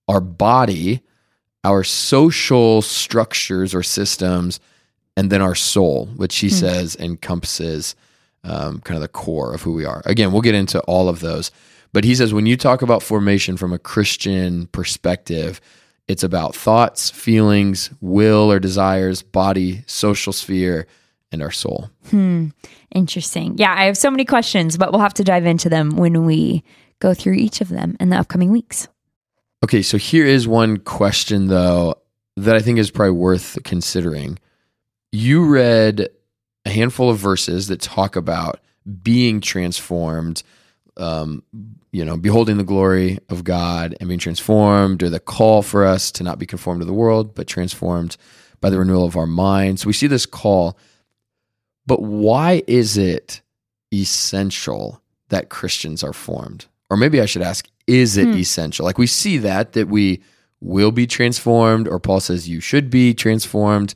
our 0.08 0.22
body, 0.22 1.02
our 1.64 1.84
social 1.84 2.82
structures 2.82 3.74
or 3.76 3.84
systems, 3.84 4.60
and 5.18 5.30
then 5.30 5.42
our 5.42 5.56
soul, 5.56 6.08
which 6.16 6.38
he 6.38 6.48
mm. 6.48 6.52
says 6.54 6.96
encompasses 6.98 7.96
um, 8.44 8.80
kind 8.82 8.96
of 8.96 9.02
the 9.02 9.08
core 9.08 9.54
of 9.54 9.62
who 9.62 9.74
we 9.74 9.86
are. 9.86 10.02
Again, 10.06 10.32
we'll 10.32 10.42
get 10.42 10.56
into 10.56 10.80
all 10.82 11.10
of 11.10 11.20
those. 11.20 11.52
But 11.92 12.04
he 12.04 12.16
says 12.16 12.34
when 12.34 12.46
you 12.46 12.56
talk 12.56 12.82
about 12.82 13.04
formation 13.04 13.58
from 13.58 13.74
a 13.74 13.80
Christian 13.80 14.68
perspective, 14.68 15.60
it's 16.08 16.24
about 16.24 16.56
thoughts, 16.56 17.10
feelings, 17.10 17.90
will 18.02 18.52
or 18.52 18.60
desires, 18.60 19.22
body, 19.22 19.84
social 19.88 20.34
sphere, 20.34 20.88
and 21.32 21.42
our 21.42 21.52
soul. 21.52 21.90
Hmm. 22.10 22.48
Interesting. 22.94 23.58
Yeah, 23.58 23.74
I 23.76 23.86
have 23.86 23.98
so 23.98 24.10
many 24.10 24.26
questions, 24.26 24.78
but 24.78 24.92
we'll 24.92 25.02
have 25.02 25.14
to 25.16 25.24
dive 25.24 25.46
into 25.46 25.70
them 25.70 25.92
when 25.92 26.26
we 26.26 26.64
go 27.00 27.14
through 27.14 27.34
each 27.34 27.62
of 27.62 27.70
them 27.70 27.96
in 28.00 28.10
the 28.10 28.18
upcoming 28.18 28.52
weeks. 28.52 28.88
Okay, 29.64 29.82
so 29.82 29.98
here 29.98 30.26
is 30.26 30.48
one 30.48 30.78
question 30.78 31.48
though 31.48 31.96
that 32.38 32.56
I 32.56 32.60
think 32.60 32.80
is 32.80 32.92
probably 32.92 33.12
worth 33.12 33.58
considering. 33.64 34.40
You 35.12 35.46
read 35.46 36.10
a 36.66 36.70
handful 36.70 37.10
of 37.10 37.18
verses 37.18 37.68
that 37.68 37.82
talk 37.82 38.16
about 38.16 38.60
being 39.04 39.42
transformed, 39.42 40.44
um, 40.98 41.44
you 41.92 42.06
know, 42.06 42.16
beholding 42.18 42.58
the 42.58 42.64
glory 42.64 43.20
of 43.30 43.44
God 43.44 43.96
and 44.00 44.08
being 44.08 44.20
transformed, 44.20 45.04
or 45.04 45.10
the 45.10 45.20
call 45.20 45.62
for 45.62 45.86
us 45.86 46.12
to 46.12 46.24
not 46.24 46.40
be 46.40 46.46
conformed 46.46 46.82
to 46.82 46.86
the 46.86 46.94
world, 46.94 47.36
but 47.36 47.48
transformed 47.48 48.16
by 48.62 48.70
the 48.70 48.80
renewal 48.80 49.06
of 49.06 49.18
our 49.18 49.28
minds. 49.28 49.82
So 49.82 49.88
we 49.88 49.94
see 49.94 50.08
this 50.08 50.26
call 50.26 50.78
but 51.90 52.04
why 52.04 52.62
is 52.68 53.00
it 53.00 53.42
essential 53.92 55.02
that 55.30 55.50
Christians 55.50 56.04
are 56.04 56.14
formed? 56.14 56.68
Or 56.92 56.98
maybe 56.98 57.20
I 57.20 57.26
should 57.26 57.42
ask, 57.42 57.68
is 57.88 58.16
it 58.16 58.28
hmm. 58.28 58.36
essential? 58.36 58.86
Like 58.86 59.00
we 59.00 59.08
see 59.08 59.40
that, 59.40 59.74
that 59.74 59.88
we 59.88 60.22
will 60.62 60.92
be 60.92 61.08
transformed, 61.08 61.88
or 61.88 62.00
Paul 62.00 62.20
says 62.20 62.48
you 62.48 62.60
should 62.60 62.92
be 62.92 63.16
transformed. 63.16 63.96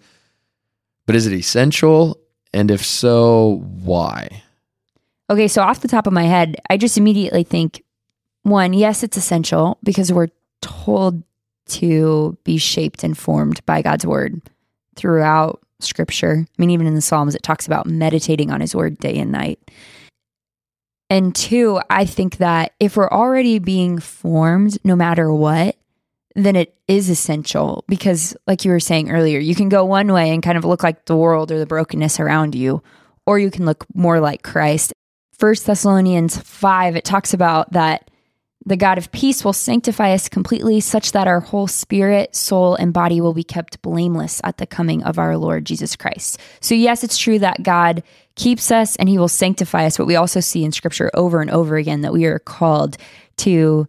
But 1.05 1.15
is 1.15 1.27
it 1.27 1.33
essential? 1.33 2.19
And 2.51 2.71
if 2.71 2.83
so, 2.83 3.63
why? 3.83 4.41
Okay, 5.29 5.47
so 5.47 5.61
off 5.61 5.81
the 5.81 5.87
top 5.87 6.07
of 6.07 6.13
my 6.13 6.23
head, 6.23 6.55
I 6.71 6.77
just 6.77 6.97
immediately 6.97 7.43
think 7.43 7.83
one, 8.41 8.73
yes, 8.73 9.03
it's 9.03 9.17
essential 9.17 9.77
because 9.83 10.11
we're 10.11 10.29
told 10.61 11.21
to 11.67 12.39
be 12.43 12.57
shaped 12.57 13.03
and 13.03 13.15
formed 13.15 13.63
by 13.67 13.83
God's 13.83 14.07
word 14.07 14.41
throughout 14.95 15.62
scripture. 15.83 16.45
I 16.45 16.61
mean, 16.61 16.69
even 16.69 16.87
in 16.87 16.95
the 16.95 17.01
Psalms, 17.01 17.35
it 17.35 17.43
talks 17.43 17.67
about 17.67 17.85
meditating 17.85 18.51
on 18.51 18.61
his 18.61 18.75
word 18.75 18.97
day 18.97 19.17
and 19.17 19.31
night. 19.31 19.59
And 21.09 21.35
two, 21.35 21.79
I 21.89 22.05
think 22.05 22.37
that 22.37 22.73
if 22.79 22.97
we're 22.97 23.09
already 23.09 23.59
being 23.59 23.99
formed, 23.99 24.77
no 24.83 24.95
matter 24.95 25.31
what, 25.31 25.75
then 26.35 26.55
it 26.55 26.75
is 26.87 27.09
essential 27.09 27.83
because, 27.87 28.35
like 28.47 28.65
you 28.65 28.71
were 28.71 28.79
saying 28.79 29.11
earlier, 29.11 29.39
you 29.39 29.53
can 29.53 29.69
go 29.69 29.85
one 29.85 30.11
way 30.11 30.31
and 30.31 30.41
kind 30.41 30.57
of 30.57 30.65
look 30.65 30.81
like 30.81 31.05
the 31.05 31.15
world 31.15 31.51
or 31.51 31.59
the 31.59 31.67
brokenness 31.67 32.19
around 32.19 32.55
you, 32.55 32.81
or 33.27 33.37
you 33.37 33.51
can 33.51 33.65
look 33.65 33.85
more 33.93 34.19
like 34.19 34.41
Christ. 34.41 34.93
First 35.37 35.65
Thessalonians 35.65 36.37
5, 36.37 36.95
it 36.95 37.03
talks 37.03 37.33
about 37.33 37.71
that 37.73 38.09
the 38.65 38.77
God 38.77 38.97
of 38.97 39.11
peace 39.11 39.43
will 39.43 39.53
sanctify 39.53 40.13
us 40.13 40.29
completely, 40.29 40.79
such 40.79 41.11
that 41.11 41.27
our 41.27 41.41
whole 41.41 41.67
spirit, 41.67 42.35
soul, 42.35 42.75
and 42.75 42.93
body 42.93 43.19
will 43.19 43.33
be 43.33 43.43
kept 43.43 43.81
blameless 43.81 44.39
at 44.43 44.57
the 44.57 44.65
coming 44.65 45.03
of 45.03 45.19
our 45.19 45.37
Lord 45.37 45.65
Jesus 45.65 45.95
Christ. 45.95 46.39
So, 46.61 46.73
yes, 46.73 47.03
it's 47.03 47.17
true 47.17 47.39
that 47.39 47.63
God 47.63 48.03
keeps 48.35 48.71
us 48.71 48.95
and 48.95 49.09
he 49.09 49.17
will 49.17 49.27
sanctify 49.27 49.85
us, 49.85 49.97
but 49.97 50.07
we 50.07 50.15
also 50.15 50.39
see 50.39 50.63
in 50.63 50.71
scripture 50.71 51.11
over 51.13 51.41
and 51.41 51.51
over 51.51 51.75
again 51.75 52.01
that 52.01 52.13
we 52.13 52.25
are 52.25 52.39
called 52.39 52.97
to 53.37 53.87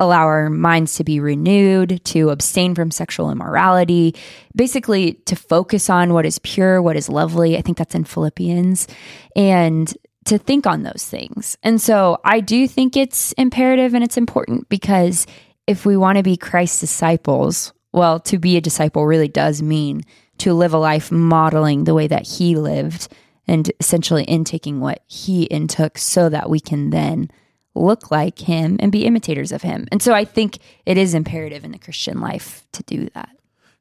allow 0.00 0.22
our 0.22 0.48
minds 0.48 0.94
to 0.94 1.04
be 1.04 1.20
renewed, 1.20 2.02
to 2.06 2.30
abstain 2.30 2.74
from 2.74 2.90
sexual 2.90 3.30
immorality, 3.30 4.14
basically 4.56 5.14
to 5.26 5.36
focus 5.36 5.90
on 5.90 6.14
what 6.14 6.24
is 6.24 6.38
pure, 6.38 6.80
what 6.80 6.96
is 6.96 7.08
lovely. 7.08 7.56
I 7.56 7.62
think 7.62 7.76
that's 7.76 7.94
in 7.94 8.04
Philippians. 8.04 8.88
And 9.36 9.94
to 10.26 10.38
think 10.38 10.66
on 10.66 10.82
those 10.82 11.04
things. 11.04 11.56
And 11.62 11.80
so 11.80 12.18
I 12.24 12.40
do 12.40 12.68
think 12.68 12.96
it's 12.96 13.32
imperative 13.32 13.94
and 13.94 14.04
it's 14.04 14.16
important 14.16 14.68
because 14.68 15.26
if 15.66 15.86
we 15.86 15.96
want 15.96 16.18
to 16.18 16.22
be 16.22 16.36
Christ's 16.36 16.80
disciples, 16.80 17.72
well, 17.92 18.20
to 18.20 18.38
be 18.38 18.56
a 18.56 18.60
disciple 18.60 19.06
really 19.06 19.28
does 19.28 19.62
mean 19.62 20.02
to 20.38 20.54
live 20.54 20.74
a 20.74 20.78
life 20.78 21.10
modeling 21.10 21.84
the 21.84 21.94
way 21.94 22.06
that 22.06 22.26
he 22.26 22.56
lived 22.56 23.08
and 23.46 23.70
essentially 23.80 24.24
intaking 24.24 24.80
what 24.80 25.02
he 25.06 25.48
intook 25.50 25.98
so 25.98 26.28
that 26.28 26.48
we 26.48 26.60
can 26.60 26.90
then 26.90 27.30
look 27.74 28.10
like 28.10 28.38
him 28.38 28.76
and 28.80 28.92
be 28.92 29.04
imitators 29.04 29.52
of 29.52 29.62
him. 29.62 29.86
And 29.90 30.02
so 30.02 30.12
I 30.12 30.24
think 30.24 30.58
it 30.86 30.98
is 30.98 31.14
imperative 31.14 31.64
in 31.64 31.72
the 31.72 31.78
Christian 31.78 32.20
life 32.20 32.64
to 32.72 32.82
do 32.84 33.08
that. 33.14 33.30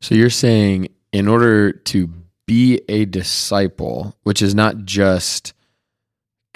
So 0.02 0.15
you're 0.15 0.30
saying 0.30 0.89
in 1.12 1.28
order 1.28 1.71
to 1.71 2.10
be 2.45 2.82
a 2.89 3.06
disciple, 3.06 4.15
which 4.23 4.41
is 4.41 4.56
not 4.56 4.86
just 4.86 5.54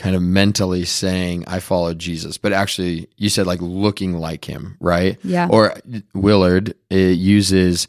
kind 0.03 0.17
of 0.17 0.21
mentally 0.21 0.83
saying 0.83 1.45
I 1.47 1.61
follow 1.61 1.93
Jesus, 1.93 2.37
but 2.37 2.51
actually 2.51 3.07
you 3.15 3.29
said 3.29 3.47
like 3.47 3.61
looking 3.61 4.17
like 4.17 4.43
him, 4.43 4.75
right? 4.81 5.17
Yeah. 5.23 5.47
Or 5.49 5.73
Willard 6.13 6.75
it 6.89 7.17
uses 7.17 7.87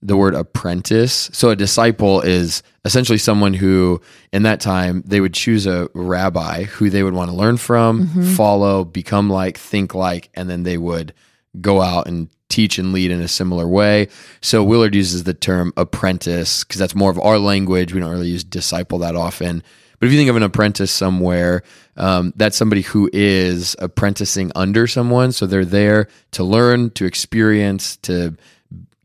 the 0.00 0.16
word 0.16 0.36
apprentice. 0.36 1.28
So 1.32 1.50
a 1.50 1.56
disciple 1.56 2.20
is 2.20 2.62
essentially 2.84 3.18
someone 3.18 3.54
who 3.54 4.00
in 4.32 4.44
that 4.44 4.60
time 4.60 5.02
they 5.04 5.20
would 5.20 5.34
choose 5.34 5.66
a 5.66 5.88
rabbi 5.94 6.62
who 6.62 6.90
they 6.90 7.02
would 7.02 7.14
want 7.14 7.28
to 7.28 7.36
learn 7.36 7.56
from, 7.56 8.06
mm-hmm. 8.06 8.34
follow, 8.34 8.84
become 8.84 9.28
like, 9.28 9.58
think 9.58 9.96
like, 9.96 10.30
and 10.34 10.48
then 10.48 10.62
they 10.62 10.78
would 10.78 11.12
go 11.60 11.82
out 11.82 12.06
and 12.06 12.28
teach 12.48 12.78
and 12.78 12.92
lead 12.92 13.10
in 13.10 13.20
a 13.20 13.26
similar 13.26 13.66
way. 13.66 14.06
So 14.40 14.62
Willard 14.62 14.94
uses 14.94 15.24
the 15.24 15.34
term 15.34 15.72
apprentice 15.76 16.62
because 16.62 16.78
that's 16.78 16.94
more 16.94 17.10
of 17.10 17.18
our 17.18 17.40
language. 17.40 17.92
We 17.92 17.98
don't 17.98 18.12
really 18.12 18.28
use 18.28 18.44
disciple 18.44 18.98
that 18.98 19.16
often. 19.16 19.64
But 19.98 20.06
if 20.06 20.12
you 20.12 20.18
think 20.18 20.30
of 20.30 20.36
an 20.36 20.42
apprentice 20.42 20.90
somewhere, 20.90 21.62
um, 21.96 22.32
that's 22.36 22.56
somebody 22.56 22.82
who 22.82 23.10
is 23.12 23.74
apprenticing 23.78 24.52
under 24.54 24.86
someone. 24.86 25.32
So 25.32 25.46
they're 25.46 25.64
there 25.64 26.08
to 26.32 26.44
learn, 26.44 26.90
to 26.90 27.04
experience, 27.04 27.96
to 27.98 28.36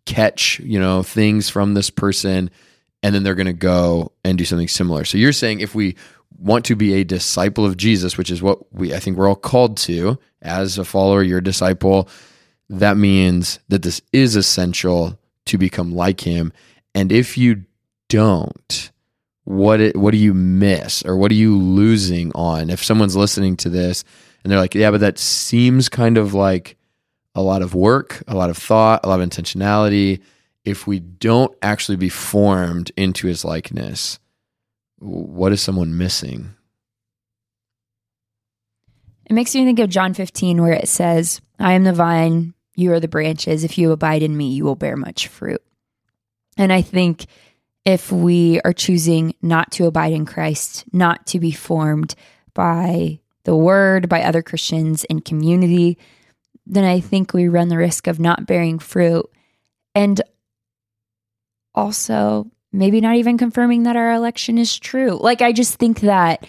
catch, 0.05 0.59
you 0.59 0.79
know, 0.79 1.01
things 1.01 1.49
from 1.49 1.73
this 1.73 1.89
person, 1.89 2.51
and 3.01 3.15
then 3.15 3.23
they're 3.23 3.35
going 3.35 3.47
to 3.47 3.53
go 3.53 4.11
and 4.23 4.37
do 4.37 4.45
something 4.45 4.67
similar. 4.67 5.05
So 5.05 5.17
you're 5.17 5.33
saying 5.33 5.61
if 5.61 5.73
we 5.73 5.95
want 6.37 6.65
to 6.65 6.75
be 6.75 6.93
a 6.95 7.03
disciple 7.03 7.65
of 7.65 7.77
Jesus, 7.77 8.17
which 8.17 8.29
is 8.29 8.41
what 8.41 8.73
we 8.73 8.93
I 8.93 8.99
think 8.99 9.17
we're 9.17 9.27
all 9.27 9.35
called 9.35 9.77
to 9.77 10.19
as 10.41 10.77
a 10.77 10.85
follower, 10.85 11.23
you're 11.23 11.39
a 11.39 11.43
disciple, 11.43 12.09
that 12.69 12.97
means 12.97 13.59
that 13.69 13.81
this 13.81 14.01
is 14.11 14.35
essential 14.35 15.19
to 15.45 15.57
become 15.57 15.93
like 15.93 16.21
him. 16.21 16.53
And 16.95 17.11
if 17.11 17.37
you 17.37 17.63
don't, 18.09 18.91
what 19.45 19.81
it, 19.81 19.97
what 19.97 20.11
do 20.11 20.17
you 20.17 20.33
miss 20.33 21.03
or 21.03 21.17
what 21.17 21.31
are 21.31 21.35
you 21.35 21.57
losing 21.57 22.31
on? 22.33 22.69
If 22.69 22.83
someone's 22.83 23.15
listening 23.15 23.57
to 23.57 23.69
this 23.69 24.03
and 24.43 24.51
they're 24.51 24.59
like 24.59 24.75
yeah 24.75 24.91
but 24.91 25.01
that 25.01 25.19
seems 25.19 25.89
kind 25.89 26.17
of 26.17 26.33
like 26.33 26.77
a 27.35 27.41
lot 27.41 27.61
of 27.61 27.73
work 27.73 28.23
a 28.27 28.35
lot 28.35 28.49
of 28.49 28.57
thought 28.57 29.01
a 29.03 29.09
lot 29.09 29.19
of 29.19 29.27
intentionality. 29.27 30.21
If 30.63 30.87
we 30.87 30.99
don't 30.99 31.53
actually 31.61 31.97
be 31.97 32.09
formed 32.09 32.91
into 32.95 33.27
his 33.27 33.43
likeness 33.43 34.19
what 34.99 35.51
is 35.51 35.61
someone 35.61 35.97
missing? 35.97 36.53
It 39.25 39.33
makes 39.33 39.53
me 39.55 39.65
think 39.65 39.79
of 39.79 39.89
john 39.89 40.13
15 40.13 40.61
where 40.61 40.73
it 40.73 40.87
says 40.87 41.41
i 41.59 41.73
am 41.73 41.83
the 41.83 41.93
vine 41.93 42.53
you 42.75 42.91
are 42.91 42.99
the 42.99 43.07
branches. 43.07 43.63
If 43.63 43.77
you 43.77 43.91
abide 43.91 44.23
in 44.23 44.35
me 44.35 44.49
you 44.53 44.63
will 44.63 44.75
bear 44.75 44.95
much 44.95 45.27
fruit. 45.27 45.61
And 46.57 46.71
i 46.71 46.81
think 46.81 47.25
if 47.85 48.11
we 48.11 48.61
are 48.61 48.73
choosing 48.73 49.35
not 49.41 49.71
to 49.73 49.85
abide 49.85 50.13
in 50.13 50.25
Christ, 50.25 50.85
not 50.93 51.25
to 51.27 51.39
be 51.39 51.51
formed 51.51 52.15
by 52.53 53.19
the 53.43 53.55
word, 53.55 54.07
by 54.07 54.23
other 54.23 54.41
Christians 54.41 55.03
in 55.05 55.19
community, 55.19 55.97
then 56.65 56.85
I 56.85 57.01
think 57.01 57.33
we 57.33 57.47
run 57.49 57.67
the 57.67 57.77
risk 57.77 58.07
of 58.07 58.19
not 58.19 58.45
bearing 58.45 58.79
fruit 58.79 59.29
and 59.93 60.21
also 61.75 62.49
maybe 62.71 63.01
not 63.01 63.15
even 63.17 63.37
confirming 63.37 63.83
that 63.83 63.95
our 63.95 64.13
election 64.13 64.57
is 64.57 64.79
true. 64.79 65.17
Like, 65.21 65.41
I 65.41 65.51
just 65.51 65.75
think 65.75 66.01
that 66.01 66.47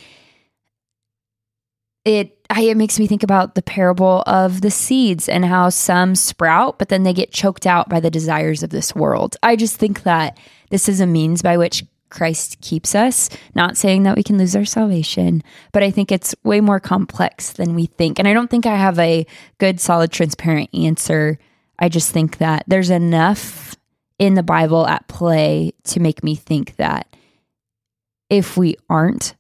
it 2.05 2.44
I, 2.51 2.63
it 2.63 2.77
makes 2.77 2.99
me 2.99 3.07
think 3.07 3.23
about 3.23 3.55
the 3.55 3.63
parable 3.63 4.23
of 4.27 4.61
the 4.61 4.71
seeds 4.71 5.29
and 5.29 5.45
how 5.45 5.71
some 5.71 6.15
sprout, 6.15 6.79
but 6.79 6.89
then 6.89 7.03
they 7.03 7.13
get 7.13 7.33
choked 7.33 7.67
out 7.67 7.89
by 7.89 8.01
the 8.01 8.11
desires 8.11 8.63
of 8.63 8.71
this 8.71 8.95
world. 8.95 9.37
I 9.43 9.57
just 9.57 9.77
think 9.77 10.03
that 10.03 10.39
this 10.71 10.89
is 10.89 11.01
a 11.01 11.07
means 11.07 11.43
by 11.43 11.57
which 11.57 11.85
Christ 12.11 12.61
keeps 12.61 12.95
us. 12.95 13.29
Not 13.55 13.77
saying 13.77 14.05
that 14.05 14.17
we 14.17 14.23
can 14.23 14.39
lose 14.39 14.55
our 14.55 14.65
salvation, 14.65 15.43
but 15.73 15.83
I 15.83 15.91
think 15.91 16.13
it's 16.13 16.35
way 16.45 16.61
more 16.61 16.81
complex 16.81 17.53
than 17.53 17.75
we 17.75 17.87
think. 17.87 18.19
And 18.19 18.29
I 18.29 18.35
don't 18.35 18.49
think 18.49 18.67
I 18.67 18.77
have 18.77 18.99
a 18.99 19.27
good, 19.59 19.81
solid, 19.81 20.13
transparent 20.13 20.71
answer. 20.73 21.39
I 21.79 21.89
just 21.89 22.13
think 22.13 22.39
that 22.39 22.65
there's 22.69 22.91
enough 22.91 23.75
in 24.19 24.35
the 24.35 24.43
Bible 24.45 24.87
at 24.87 25.09
play 25.09 25.73
to 25.85 25.99
make 25.99 26.23
me 26.23 26.37
think 26.37 26.77
that 26.77 27.09
if 28.31 28.57
we 28.57 28.77
aren't 28.89 29.35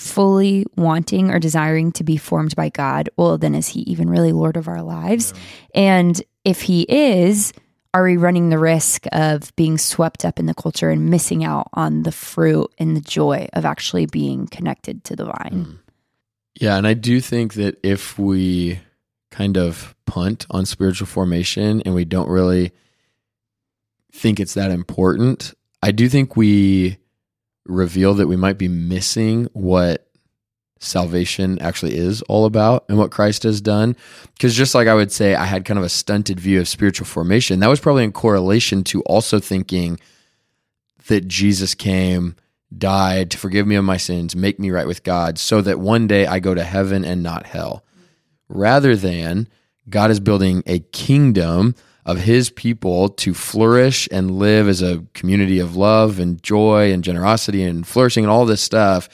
fully 0.00 0.66
wanting 0.76 1.30
or 1.30 1.38
desiring 1.38 1.92
to 1.92 2.04
be 2.04 2.16
formed 2.16 2.56
by 2.56 2.68
God, 2.68 3.10
well, 3.16 3.38
then 3.38 3.54
is 3.54 3.68
he 3.68 3.80
even 3.80 4.10
really 4.10 4.32
Lord 4.32 4.56
of 4.56 4.68
our 4.68 4.82
lives? 4.82 5.32
Yeah. 5.74 5.80
And 5.82 6.22
if 6.44 6.62
he 6.62 6.82
is, 6.88 7.52
are 7.92 8.04
we 8.04 8.16
running 8.16 8.50
the 8.50 8.58
risk 8.58 9.06
of 9.12 9.54
being 9.56 9.76
swept 9.76 10.24
up 10.24 10.38
in 10.38 10.46
the 10.46 10.54
culture 10.54 10.90
and 10.90 11.10
missing 11.10 11.44
out 11.44 11.68
on 11.72 12.02
the 12.04 12.12
fruit 12.12 12.72
and 12.78 12.96
the 12.96 13.00
joy 13.00 13.48
of 13.52 13.64
actually 13.64 14.06
being 14.06 14.46
connected 14.46 15.04
to 15.04 15.16
the 15.16 15.24
vine? 15.24 15.66
Mm. 15.66 15.78
Yeah. 16.60 16.76
And 16.76 16.86
I 16.86 16.94
do 16.94 17.20
think 17.20 17.54
that 17.54 17.78
if 17.82 18.18
we 18.18 18.80
kind 19.30 19.56
of 19.56 19.94
punt 20.06 20.46
on 20.50 20.66
spiritual 20.66 21.06
formation 21.06 21.82
and 21.82 21.94
we 21.94 22.04
don't 22.04 22.28
really 22.28 22.72
think 24.12 24.40
it's 24.40 24.54
that 24.54 24.70
important, 24.70 25.54
I 25.82 25.92
do 25.92 26.08
think 26.08 26.36
we 26.36 26.98
reveal 27.70 28.14
that 28.14 28.26
we 28.26 28.36
might 28.36 28.58
be 28.58 28.68
missing 28.68 29.48
what 29.52 30.06
salvation 30.80 31.58
actually 31.60 31.94
is 31.94 32.22
all 32.22 32.46
about 32.46 32.86
and 32.88 32.98
what 32.98 33.10
Christ 33.10 33.42
has 33.42 33.60
done. 33.60 33.96
Because 34.34 34.54
just 34.54 34.74
like 34.74 34.88
I 34.88 34.94
would 34.94 35.12
say, 35.12 35.34
I 35.34 35.44
had 35.44 35.64
kind 35.64 35.78
of 35.78 35.84
a 35.84 35.90
stunted 35.90 36.40
view 36.40 36.60
of 36.60 36.68
spiritual 36.68 37.06
formation, 37.06 37.60
that 37.60 37.68
was 37.68 37.80
probably 37.80 38.04
in 38.04 38.12
correlation 38.12 38.82
to 38.84 39.02
also 39.02 39.38
thinking 39.38 40.00
that 41.06 41.28
Jesus 41.28 41.74
came, 41.74 42.36
died 42.76 43.30
to 43.30 43.38
forgive 43.38 43.66
me 43.66 43.74
of 43.74 43.84
my 43.84 43.96
sins, 43.96 44.34
make 44.34 44.58
me 44.58 44.70
right 44.70 44.86
with 44.86 45.02
God, 45.02 45.38
so 45.38 45.60
that 45.60 45.80
one 45.80 46.06
day 46.06 46.26
I 46.26 46.38
go 46.38 46.54
to 46.54 46.64
heaven 46.64 47.04
and 47.04 47.22
not 47.22 47.46
hell. 47.46 47.84
Rather 48.48 48.96
than 48.96 49.48
God 49.88 50.10
is 50.10 50.20
building 50.20 50.62
a 50.66 50.80
kingdom 50.80 51.74
of 52.06 52.18
his 52.18 52.50
people 52.50 53.08
to 53.08 53.34
flourish 53.34 54.08
and 54.10 54.30
live 54.30 54.68
as 54.68 54.82
a 54.82 55.04
community 55.14 55.58
of 55.58 55.76
love 55.76 56.18
and 56.18 56.42
joy 56.42 56.92
and 56.92 57.04
generosity 57.04 57.62
and 57.62 57.86
flourishing 57.86 58.24
and 58.24 58.30
all 58.30 58.46
this 58.46 58.62
stuff. 58.62 59.08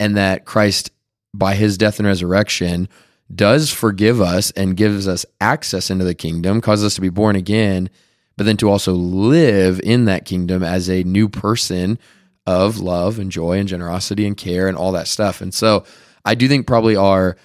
And 0.00 0.16
that 0.16 0.44
Christ, 0.44 0.90
by 1.32 1.54
his 1.54 1.78
death 1.78 1.98
and 1.98 2.06
resurrection, 2.08 2.88
does 3.34 3.72
forgive 3.72 4.20
us 4.20 4.50
and 4.52 4.76
gives 4.76 5.08
us 5.08 5.24
access 5.40 5.90
into 5.90 6.04
the 6.04 6.14
kingdom, 6.14 6.60
causes 6.60 6.84
us 6.84 6.94
to 6.96 7.00
be 7.00 7.08
born 7.08 7.36
again, 7.36 7.88
but 8.36 8.44
then 8.44 8.56
to 8.58 8.68
also 8.68 8.92
live 8.92 9.80
in 9.80 10.04
that 10.06 10.24
kingdom 10.24 10.62
as 10.62 10.90
a 10.90 11.04
new 11.04 11.28
person 11.28 11.98
of 12.46 12.78
love 12.78 13.18
and 13.18 13.30
joy 13.30 13.58
and 13.58 13.68
generosity 13.68 14.26
and 14.26 14.36
care 14.36 14.68
and 14.68 14.76
all 14.76 14.92
that 14.92 15.08
stuff. 15.08 15.40
And 15.40 15.54
so 15.54 15.84
I 16.24 16.34
do 16.34 16.48
think 16.48 16.66
probably 16.66 16.96
our 16.96 17.36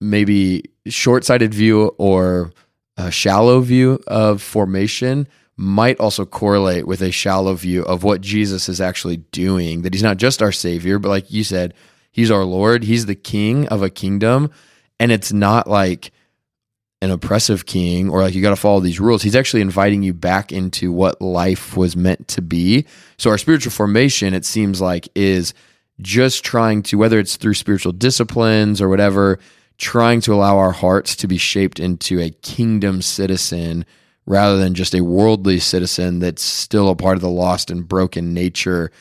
maybe 0.00 0.64
short 0.86 1.24
sighted 1.24 1.54
view 1.54 1.94
or 1.98 2.52
a 2.96 3.10
shallow 3.10 3.60
view 3.60 4.00
of 4.06 4.42
formation 4.42 5.26
might 5.56 6.00
also 6.00 6.24
correlate 6.24 6.86
with 6.86 7.02
a 7.02 7.10
shallow 7.10 7.54
view 7.54 7.82
of 7.82 8.02
what 8.02 8.20
Jesus 8.20 8.68
is 8.68 8.80
actually 8.80 9.18
doing. 9.18 9.82
That 9.82 9.94
he's 9.94 10.02
not 10.02 10.16
just 10.16 10.42
our 10.42 10.52
Savior, 10.52 10.98
but 10.98 11.08
like 11.08 11.30
you 11.30 11.44
said, 11.44 11.74
he's 12.10 12.30
our 12.30 12.44
Lord. 12.44 12.84
He's 12.84 13.06
the 13.06 13.14
King 13.14 13.68
of 13.68 13.82
a 13.82 13.90
kingdom. 13.90 14.50
And 14.98 15.12
it's 15.12 15.32
not 15.32 15.66
like 15.66 16.12
an 17.02 17.10
oppressive 17.10 17.66
king 17.66 18.08
or 18.08 18.22
like 18.22 18.32
you 18.32 18.40
got 18.40 18.50
to 18.50 18.56
follow 18.56 18.78
these 18.78 19.00
rules. 19.00 19.22
He's 19.22 19.34
actually 19.34 19.62
inviting 19.62 20.04
you 20.04 20.14
back 20.14 20.52
into 20.52 20.92
what 20.92 21.20
life 21.20 21.76
was 21.76 21.96
meant 21.96 22.28
to 22.28 22.42
be. 22.42 22.86
So, 23.18 23.28
our 23.28 23.38
spiritual 23.38 23.72
formation, 23.72 24.34
it 24.34 24.44
seems 24.44 24.80
like, 24.80 25.08
is 25.16 25.52
just 26.00 26.44
trying 26.44 26.84
to, 26.84 26.98
whether 26.98 27.18
it's 27.18 27.36
through 27.36 27.54
spiritual 27.54 27.90
disciplines 27.90 28.80
or 28.80 28.88
whatever, 28.88 29.40
trying 29.82 30.20
to 30.20 30.32
allow 30.32 30.58
our 30.58 30.70
hearts 30.70 31.16
to 31.16 31.26
be 31.26 31.36
shaped 31.36 31.80
into 31.80 32.20
a 32.20 32.30
kingdom 32.30 33.02
citizen 33.02 33.84
rather 34.26 34.56
than 34.56 34.74
just 34.74 34.94
a 34.94 35.00
worldly 35.00 35.58
citizen 35.58 36.20
that's 36.20 36.42
still 36.42 36.88
a 36.88 36.94
part 36.94 37.16
of 37.16 37.20
the 37.20 37.28
lost 37.28 37.68
and 37.68 37.88
broken 37.88 38.32
nature 38.32 38.92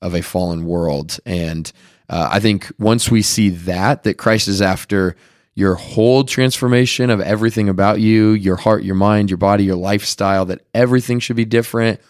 of 0.00 0.14
a 0.14 0.22
fallen 0.22 0.64
world. 0.64 1.18
And 1.26 1.70
uh, 2.08 2.28
I 2.30 2.38
think 2.38 2.70
once 2.78 3.10
we 3.10 3.20
see 3.20 3.50
that, 3.50 4.04
that 4.04 4.14
Christ 4.14 4.46
is 4.46 4.62
after 4.62 5.16
your 5.56 5.74
whole 5.74 6.22
transformation 6.22 7.10
of 7.10 7.20
everything 7.20 7.68
about 7.68 7.98
you, 7.98 8.30
your 8.30 8.54
heart, 8.54 8.84
your 8.84 8.94
mind, 8.94 9.30
your 9.30 9.38
body, 9.38 9.64
your 9.64 9.74
lifestyle, 9.74 10.44
that 10.44 10.62
everything 10.72 11.18
should 11.18 11.34
be 11.34 11.44
different, 11.44 12.00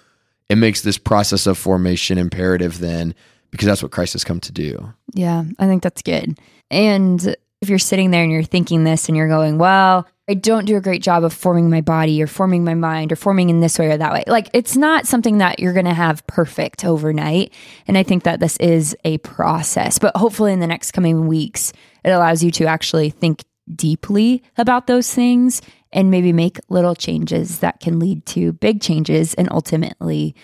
it 0.51 0.57
makes 0.57 0.83
this 0.83 0.99
process 0.99 1.47
of 1.47 1.57
formation 1.57 2.19
imperative 2.19 2.79
then 2.79 3.15
because 3.51 3.65
that's 3.65 3.83
what 3.83 3.91
Christ 3.91 4.13
has 4.13 4.23
come 4.23 4.41
to 4.41 4.53
do. 4.53 4.93
Yeah, 5.15 5.45
I 5.59 5.67
think 5.67 5.83
that's 5.83 6.03
good. 6.03 6.39
And 6.71 7.35
if 7.61 7.69
you're 7.69 7.79
sitting 7.79 8.11
there 8.11 8.23
and 8.23 8.31
you're 8.31 8.43
thinking 8.43 8.85
this 8.85 9.09
and 9.09 9.17
you're 9.17 9.29
going, 9.29 9.59
well, 9.59 10.07
I 10.29 10.35
don't 10.35 10.67
do 10.67 10.77
a 10.77 10.81
great 10.81 11.03
job 11.03 11.25
of 11.25 11.33
forming 11.33 11.71
my 11.71 11.81
body 11.81 12.23
or 12.23 12.27
forming 12.27 12.63
my 12.63 12.75
mind 12.75 13.13
or 13.13 13.17
forming 13.17 13.49
in 13.49 13.61
this 13.61 13.79
way 13.79 13.87
or 13.91 13.97
that 13.97 14.13
way. 14.13 14.25
Like 14.27 14.51
it's 14.53 14.77
not 14.77 15.07
something 15.07 15.39
that 15.39 15.59
you're 15.59 15.73
going 15.73 15.87
to 15.87 15.95
have 15.95 16.27
perfect 16.27 16.85
overnight. 16.85 17.53
And 17.87 17.97
I 17.97 18.03
think 18.03 18.25
that 18.25 18.39
this 18.39 18.57
is 18.59 18.97
a 19.05 19.19
process, 19.19 19.99
but 19.99 20.17
hopefully 20.17 20.53
in 20.53 20.61
the 20.61 20.67
next 20.67 20.93
coming 20.93 21.27
weeks, 21.27 21.73
it 22.05 22.11
allows 22.11 22.45
you 22.45 22.51
to 22.53 22.67
actually 22.67 23.11
think 23.11 23.45
deeply 23.75 24.43
about 24.57 24.87
those 24.87 25.13
things 25.13 25.63
and 25.93 26.11
maybe 26.11 26.33
make 26.33 26.61
little 26.69 26.95
changes 26.95 27.61
that 27.61 27.81
can 27.81 27.99
lead 27.99 28.25
to 28.27 28.53
big 28.53 28.81
changes 28.81 29.35
and 29.35 29.51
ultimately 29.51 30.35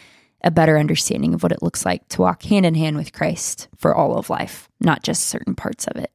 a 0.42 0.50
better 0.50 0.78
understanding 0.78 1.34
of 1.34 1.42
what 1.42 1.52
it 1.52 1.62
looks 1.62 1.84
like 1.84 2.06
to 2.08 2.22
walk 2.22 2.42
hand 2.42 2.66
in 2.66 2.74
hand 2.74 2.96
with 2.96 3.12
Christ 3.12 3.68
for 3.76 3.94
all 3.94 4.16
of 4.16 4.30
life, 4.30 4.68
not 4.80 5.02
just 5.02 5.26
certain 5.26 5.54
parts 5.54 5.86
of 5.86 5.96
it. 5.96 6.10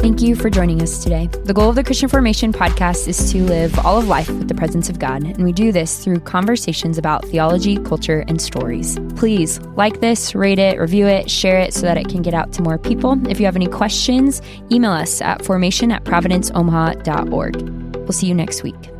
Thank 0.00 0.22
you 0.22 0.34
for 0.34 0.48
joining 0.48 0.80
us 0.80 1.02
today. 1.02 1.26
The 1.44 1.52
goal 1.52 1.68
of 1.68 1.74
the 1.74 1.84
Christian 1.84 2.08
Formation 2.08 2.54
podcast 2.54 3.06
is 3.06 3.30
to 3.32 3.44
live 3.44 3.78
all 3.80 3.98
of 3.98 4.08
life 4.08 4.30
with 4.30 4.48
the 4.48 4.54
presence 4.54 4.88
of 4.88 4.98
God, 4.98 5.24
and 5.24 5.44
we 5.44 5.52
do 5.52 5.72
this 5.72 6.02
through 6.02 6.20
conversations 6.20 6.96
about 6.96 7.26
theology, 7.26 7.76
culture, 7.76 8.24
and 8.26 8.40
stories. 8.40 8.98
Please 9.16 9.60
like 9.76 10.00
this, 10.00 10.34
rate 10.34 10.58
it, 10.58 10.78
review 10.78 11.06
it, 11.06 11.30
share 11.30 11.58
it 11.58 11.74
so 11.74 11.82
that 11.82 11.98
it 11.98 12.08
can 12.08 12.22
get 12.22 12.32
out 12.32 12.50
to 12.54 12.62
more 12.62 12.78
people. 12.78 13.20
If 13.28 13.40
you 13.40 13.44
have 13.44 13.56
any 13.56 13.66
questions, 13.66 14.40
email 14.72 14.92
us 14.92 15.20
at 15.20 15.44
formation 15.44 15.92
at 15.92 16.04
providenceomaha.org. 16.04 17.96
We'll 17.96 18.12
see 18.12 18.26
you 18.26 18.34
next 18.34 18.62
week. 18.62 18.99